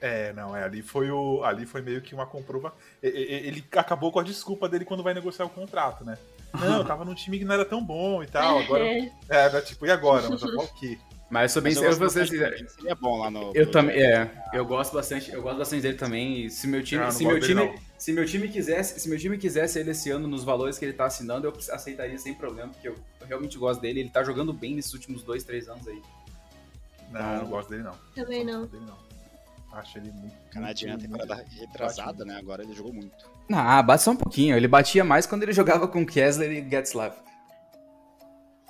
[0.00, 1.42] É, não, é, ali foi o.
[1.44, 2.74] Ali foi meio que uma comprova.
[3.02, 6.18] Ele acabou com a desculpa dele quando vai negociar o contrato, né?
[6.60, 8.60] Não, eu tava num time que não era tão bom e tal.
[8.60, 8.84] Agora.
[8.84, 10.28] É, era tipo, e agora?
[10.28, 10.98] Mas agora o quê?
[11.30, 11.72] Mas eu sou bem.
[11.74, 13.50] Eu, eu Seria bom lá no.
[13.54, 14.00] Eu também.
[14.00, 14.30] É.
[14.52, 15.32] Eu gosto bastante.
[15.32, 16.48] Eu gosto bastante dele também.
[16.48, 17.02] se meu time.
[17.02, 17.74] Não, se meu time.
[17.98, 19.00] Se meu time quisesse.
[19.00, 22.18] Se meu time quisesse ele esse ano nos valores que ele tá assinando, eu aceitaria
[22.18, 24.00] sem problema, porque eu, eu realmente gosto dele.
[24.00, 26.00] Ele tá jogando bem nesses últimos dois, três anos aí.
[27.10, 27.94] Não, eu não gosto dele não.
[28.14, 28.66] Também não.
[28.66, 29.13] Dele, não.
[29.74, 30.34] Acho ele muito.
[30.50, 32.36] Canadiano, temporada retrasada, né?
[32.38, 33.28] Agora ele jogou muito.
[33.52, 34.56] Ah, bate só um pouquinho.
[34.56, 37.14] Ele batia mais quando ele jogava com Kessler e Getzlav.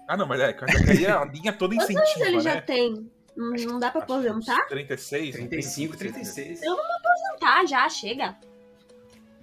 [0.08, 0.56] Ah, não, mas é,
[0.88, 2.42] aí a linha toda incentiva, Quantos ele né?
[2.42, 3.10] já tem?
[3.36, 4.66] Não dá pra aposentar?
[4.68, 5.34] 36?
[5.36, 6.62] 35, 36.
[6.62, 8.36] Eu não vou aposentar já, chega.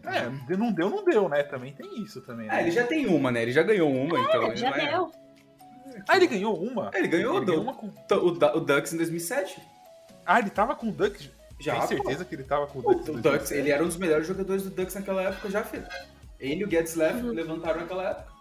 [0.04, 1.44] É, não deu, não deu, né?
[1.44, 2.48] Também tem isso também.
[2.48, 2.54] Né?
[2.56, 3.44] Ah, ele já tem uma, né?
[3.44, 4.44] Ele já ganhou uma, é, então.
[4.48, 4.88] Ele já vai...
[4.88, 5.12] deu.
[6.08, 6.90] Ah, ele ganhou uma?
[6.94, 7.88] Ele ganhou ele do, uma com...
[7.88, 9.62] o, o Ducks em 2007.
[10.26, 11.30] Ah, ele tava com o Ducks?
[11.62, 12.30] Já, Tem certeza pô.
[12.30, 13.08] que ele tava com o Ducks?
[13.08, 15.88] O, o Ducks, ele era um dos melhores jogadores do Ducks naquela época já, filho.
[16.40, 17.32] Ele e o Getzlaff uhum.
[17.32, 18.32] levantaram naquela época.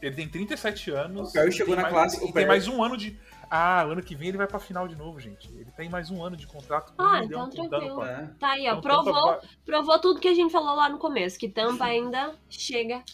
[0.00, 1.30] Ele tem 37 anos.
[1.30, 2.28] O Perry chegou na mais, classe.
[2.28, 3.16] E tem mais um ano de.
[3.48, 5.48] Ah, ano que vem ele vai pra final de novo, gente.
[5.54, 6.92] Ele tem mais um ano de contrato.
[6.98, 8.02] Ah, então tranquilo.
[8.02, 8.30] É.
[8.40, 8.70] Tá aí, ó.
[8.70, 9.48] Então, provou, Tampa...
[9.64, 13.04] provou tudo que a gente falou lá no começo, que Tampa ainda chega.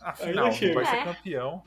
[0.00, 0.74] A final, chega.
[0.74, 1.04] vai ser é.
[1.04, 1.62] campeão.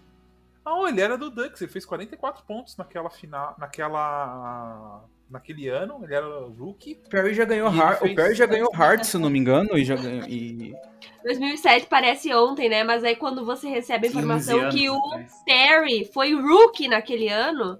[0.64, 3.56] Ah, ele era do Ducks, ele fez 44 pontos naquela final.
[3.58, 5.04] Naquela
[5.34, 6.96] naquele ano, ele era rookie.
[7.10, 8.12] Perry já ganhou Hard, fez...
[8.12, 10.28] O Perry já ganhou Hard, se eu não me engano, e já ganhou.
[10.28, 10.74] E...
[11.26, 12.84] 2007 parece ontem, né?
[12.84, 15.00] Mas aí quando você recebe a informação que o
[15.46, 17.80] Perry foi rookie naquele ano,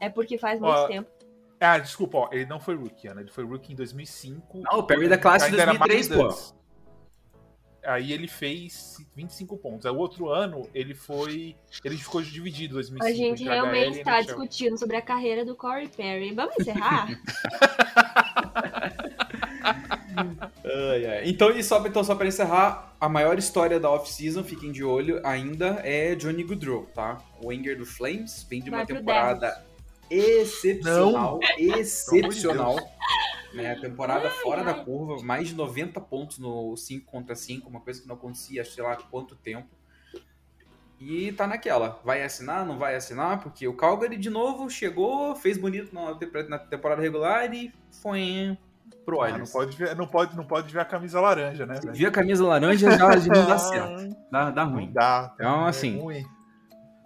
[0.00, 1.10] é porque faz muito ó, tempo.
[1.60, 4.60] Ah, desculpa, ó, ele não foi rookie, Ana, ele foi rookie em 2005.
[4.60, 6.28] Não, o Perry da classe de 2003, pô.
[7.86, 9.86] Aí ele fez 25 pontos.
[9.86, 11.54] Aí o outro ano ele foi.
[11.84, 13.04] Ele ficou dividido 2005.
[13.04, 16.34] A gente realmente está discutindo sobre a carreira do Corey Perry.
[16.34, 17.08] Vamos encerrar?
[20.64, 21.22] ai, ai.
[21.26, 25.20] Então, e só, então, só para encerrar, a maior história da off-season, fiquem de olho,
[25.24, 27.18] ainda é Johnny Goodrow, tá?
[27.40, 29.64] O Winger do Flames vem de uma Vai temporada
[30.10, 31.38] excepcional.
[31.40, 31.78] Não.
[31.78, 32.76] Excepcional.
[33.54, 33.74] Né?
[33.76, 38.08] Temporada fora da curva, mais de 90 pontos no 5 contra 5, uma coisa que
[38.08, 39.68] não acontecia, sei lá quanto tempo.
[40.98, 45.58] E tá naquela, vai assinar, não vai assinar, porque o Calgary de novo chegou, fez
[45.58, 47.72] bonito na temporada regular e
[48.02, 48.56] foi
[49.04, 51.78] pro ah, não pode ver, não pode, não pode ver a camisa laranja, né?
[51.92, 54.86] Ver a camisa laranja já não dá certo, dá, dá ruim.
[54.86, 55.32] Não dá.
[55.34, 56.26] Então, assim, é ruim.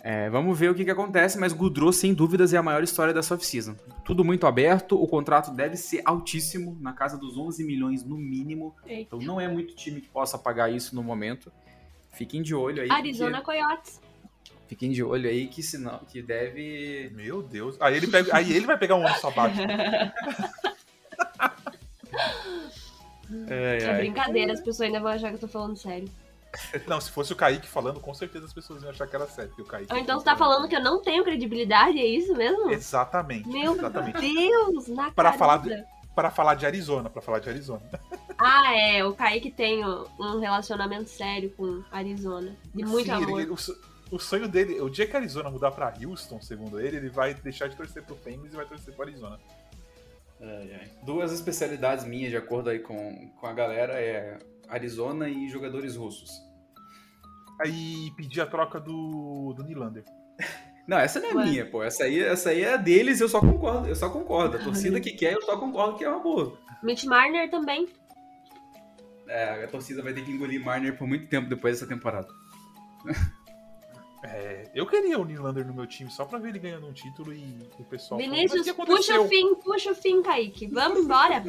[0.03, 3.13] É, vamos ver o que, que acontece, mas Goudreau, sem dúvidas, é a maior história
[3.13, 3.77] dessa off-season.
[4.11, 8.75] Tudo muito aberto, o contrato deve ser altíssimo, na casa dos 11 milhões no mínimo.
[8.85, 9.03] Eita.
[9.03, 11.53] Então não é muito time que possa pagar isso no momento.
[12.13, 12.91] Fiquem de olho aí.
[12.91, 13.57] Arizona porque...
[13.61, 14.01] Coyotes.
[14.67, 17.13] Fiquem de olho aí que senão que deve.
[17.15, 17.81] Meu Deus.
[17.81, 19.63] Aí ele, pega, aí ele vai pegar um ano sabático.
[23.47, 26.11] é, é brincadeira, as pessoas ainda vão achar que eu tô falando sério.
[26.87, 29.53] Não, se fosse o Kaique falando, com certeza as pessoas iam achar que era sério.
[29.55, 32.71] Que o Kaique então você tá falando que eu não tenho credibilidade, é isso mesmo?
[32.71, 33.49] Exatamente.
[33.49, 34.21] Meu exatamente.
[34.21, 35.85] Deus, na para falar de,
[36.15, 37.83] Para falar de Arizona, para falar de Arizona.
[38.43, 42.57] Ah, é, o Kaique tem um relacionamento sério com Arizona.
[42.75, 43.39] De muito Sim, amor.
[43.39, 43.57] Ele, o,
[44.13, 47.35] o, sonho dele, o dia que a Arizona mudar para Houston, segundo ele, ele vai
[47.35, 49.39] deixar de torcer pro Penguins e vai torcer pro Arizona.
[50.41, 50.91] Ai, ai.
[51.03, 54.39] Duas especialidades minhas, de acordo aí com, com a galera, é
[54.71, 56.31] Arizona e jogadores russos.
[57.61, 60.05] Aí pedir a troca do, do Nylander.
[60.87, 61.45] Não, essa não é Ué.
[61.45, 61.83] minha, pô.
[61.83, 63.87] Essa aí, essa aí é deles, eu só concordo.
[63.87, 64.57] Eu só concordo.
[64.57, 66.59] A torcida que quer, eu só concordo que é uma boa.
[66.83, 67.89] Mitch Marner também.
[69.29, 72.27] É, a torcida vai ter que engolir Marner por muito tempo depois dessa temporada.
[74.23, 77.33] É, eu queria o Nylander no meu time só pra ver ele ganhando um título
[77.33, 78.21] e o pessoal.
[78.21, 80.67] Vinícius, puxa o fim, puxa o fim, Kaique.
[80.67, 81.43] Vamos embora.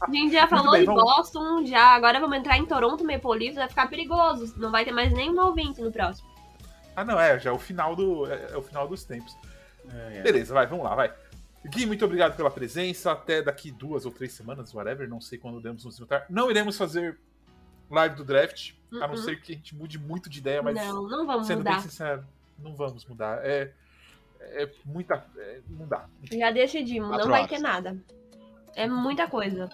[0.00, 1.02] a gente já falou bem, de vamos...
[1.02, 1.94] Boston, já.
[1.94, 4.54] Agora vamos entrar em Toronto Maple Leafs, vai ficar perigoso.
[4.56, 6.26] Não vai ter mais nenhum ouvinte no próximo.
[6.96, 9.36] Ah, não, é, já é o final, do, é, é o final dos tempos.
[9.92, 10.22] É, é.
[10.22, 11.12] Beleza, vai, vamos lá, vai.
[11.66, 13.12] Gui, muito obrigado pela presença.
[13.12, 15.06] Até daqui duas ou três semanas, whatever.
[15.06, 16.24] Não sei quando devemos nos juntar.
[16.30, 17.18] Não iremos fazer
[17.90, 19.02] live do draft, uh -uh.
[19.02, 19.22] a não uhum.
[19.22, 20.74] ser que a gente mude muito de ideia, mas.
[20.74, 21.72] Não, não vamos sendo mudar.
[21.72, 22.24] bem sincero,
[22.58, 23.44] não vamos mudar.
[23.44, 23.72] É,
[24.40, 25.24] é muita.
[25.36, 26.08] É, não dá.
[26.30, 27.96] Já decidimos, não vai ter nada.
[28.74, 29.68] É muita coisa.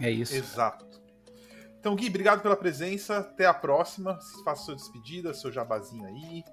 [0.00, 0.34] É isso.
[0.34, 0.84] Exato.
[1.78, 3.18] Então, Gui, obrigado pela presença.
[3.18, 4.18] Até a próxima.
[4.44, 6.44] Faça sua despedida, seu jabazinho aí.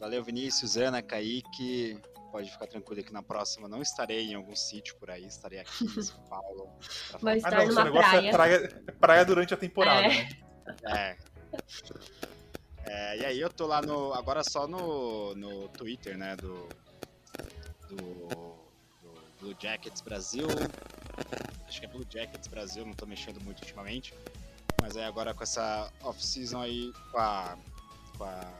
[0.00, 2.00] Valeu, Vinícius, Ana, Kaique
[2.32, 5.84] pode ficar tranquilo que na próxima não estarei em algum sítio por aí, estarei aqui
[5.84, 6.70] em São Paulo.
[7.20, 8.28] Vai estar ah, não, numa praia.
[8.28, 10.08] É praia, praia durante a temporada, é.
[10.08, 10.28] né?
[10.86, 11.16] É.
[12.84, 14.12] É, e aí eu tô lá no.
[14.14, 16.34] Agora só no, no Twitter, né?
[16.36, 16.68] Do.
[17.90, 18.28] Do.
[19.02, 20.48] do Blue Jackets Brasil.
[21.68, 24.14] Acho que é Blue Jackets Brasil, não tô mexendo muito ultimamente.
[24.80, 27.56] Mas aí agora com essa off-season aí, com, a,
[28.16, 28.52] com, a,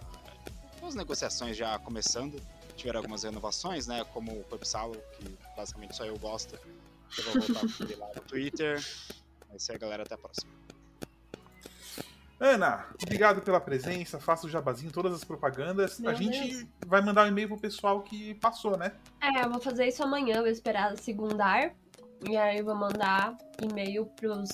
[0.78, 2.40] com as negociações já começando,
[2.82, 4.04] tiveram algumas renovações, né?
[4.12, 6.58] Como o Corpsalo, que basicamente só eu gosto.
[7.16, 8.84] Eu vou voltar com ele lá no Twitter.
[9.52, 10.02] É isso aí, galera.
[10.02, 10.50] Até a próxima.
[12.40, 14.18] Ana, obrigado pela presença.
[14.18, 16.00] Faça o jabazinho, todas as propagandas.
[16.00, 16.66] Meu a gente Deus.
[16.84, 18.92] vai mandar um e-mail pro pessoal que passou, né?
[19.20, 21.72] É, eu vou fazer isso amanhã, vou esperar segundar.
[22.28, 24.50] E aí eu vou mandar e-mail pros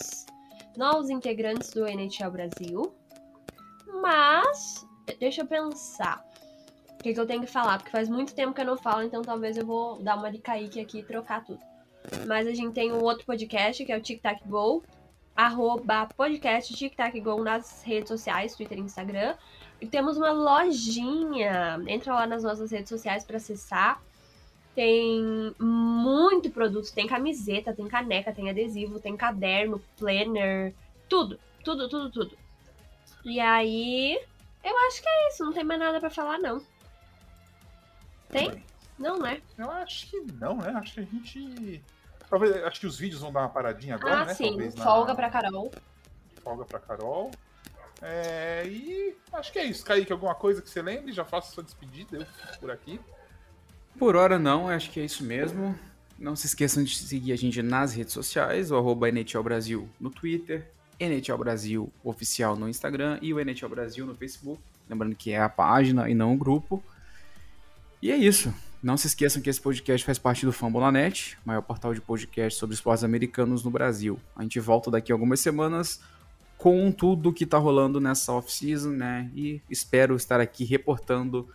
[0.76, 2.95] novos integrantes do NHL Brasil.
[4.03, 4.87] Mas,
[5.18, 6.28] deixa eu pensar.
[6.99, 7.79] O que, que eu tenho que falar?
[7.79, 10.39] Porque faz muito tempo que eu não falo, então talvez eu vou dar uma de
[10.39, 11.61] Kaique aqui e trocar tudo.
[12.27, 14.83] Mas a gente tem um outro podcast, que é o Tic Tac Go,
[15.37, 19.37] arroba podcast Tic Tac Go nas redes sociais, Twitter e Instagram.
[19.81, 21.81] E temos uma lojinha.
[21.87, 24.03] Entra lá nas nossas redes sociais para acessar.
[24.75, 26.93] Tem muito produto.
[26.93, 30.75] Tem camiseta, tem caneca, tem adesivo, tem caderno, planner,
[31.09, 31.39] tudo.
[31.63, 32.37] Tudo, tudo, tudo.
[33.25, 34.19] E aí,
[34.65, 35.45] eu acho que é isso.
[35.45, 36.61] Não tem mais nada para falar, não.
[38.31, 38.64] Tem?
[38.99, 39.41] Não, né?
[39.57, 40.72] Eu acho que não, né?
[40.76, 41.83] Acho que a gente
[42.29, 44.35] Talvez, acho que os vídeos vão dar uma paradinha agora, ah, né?
[44.35, 45.14] Sim, Talvez folga na...
[45.14, 45.70] pra Carol.
[46.43, 47.31] Folga pra Carol.
[48.03, 49.85] É, e acho que é isso.
[49.85, 51.12] Kaique, alguma coisa que você lembre?
[51.12, 52.26] Já faço sua despedida, eu
[52.61, 53.01] por aqui.
[53.99, 55.76] Por hora não, acho que é isso mesmo.
[56.18, 60.11] Não se esqueçam de seguir a gente nas redes sociais, o arroba NHL Brasil no
[60.11, 60.70] Twitter,
[61.01, 64.61] NHL Brasil oficial no Instagram e o NHL Brasil no Facebook.
[64.89, 66.83] Lembrando que é a página e não o grupo.
[68.01, 68.55] E é isso.
[68.81, 72.75] Não se esqueçam que esse podcast faz parte do Fambonanet, maior portal de podcast sobre
[72.75, 74.21] esportes americanos no Brasil.
[74.37, 76.01] A gente volta daqui a algumas semanas
[76.57, 79.31] com tudo que tá rolando nessa off-season, né?
[79.35, 81.49] E espero estar aqui reportando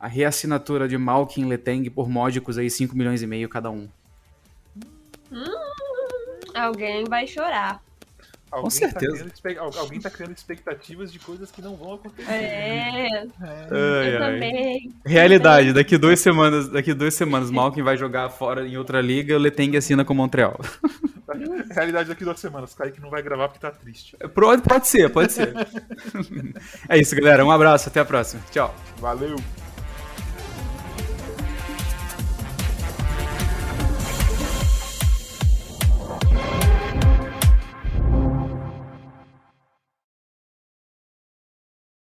[0.00, 3.88] a reassinatura de Malkin Leteng por módicos aí 5 milhões e meio cada um.
[5.30, 5.44] Hum,
[6.54, 7.80] alguém vai chorar.
[8.50, 9.30] Alguém Com tá certeza.
[9.42, 12.30] Tá alguém tá criando expectativas de coisas que não vão acontecer.
[12.30, 13.22] É.
[13.22, 13.28] é.
[13.70, 14.92] eu ai, também.
[15.04, 19.38] Realidade, daqui duas semanas, daqui duas semanas, Malkin vai jogar fora em outra liga, o
[19.38, 20.58] Leteng assina com Montreal.
[21.70, 24.16] Realidade daqui duas semanas, Kaique não vai gravar porque tá triste.
[24.34, 25.54] Pode, pode ser, pode ser.
[26.88, 27.44] é isso, galera.
[27.44, 28.42] Um abraço, até a próxima.
[28.50, 28.74] Tchau.
[28.98, 29.36] Valeu.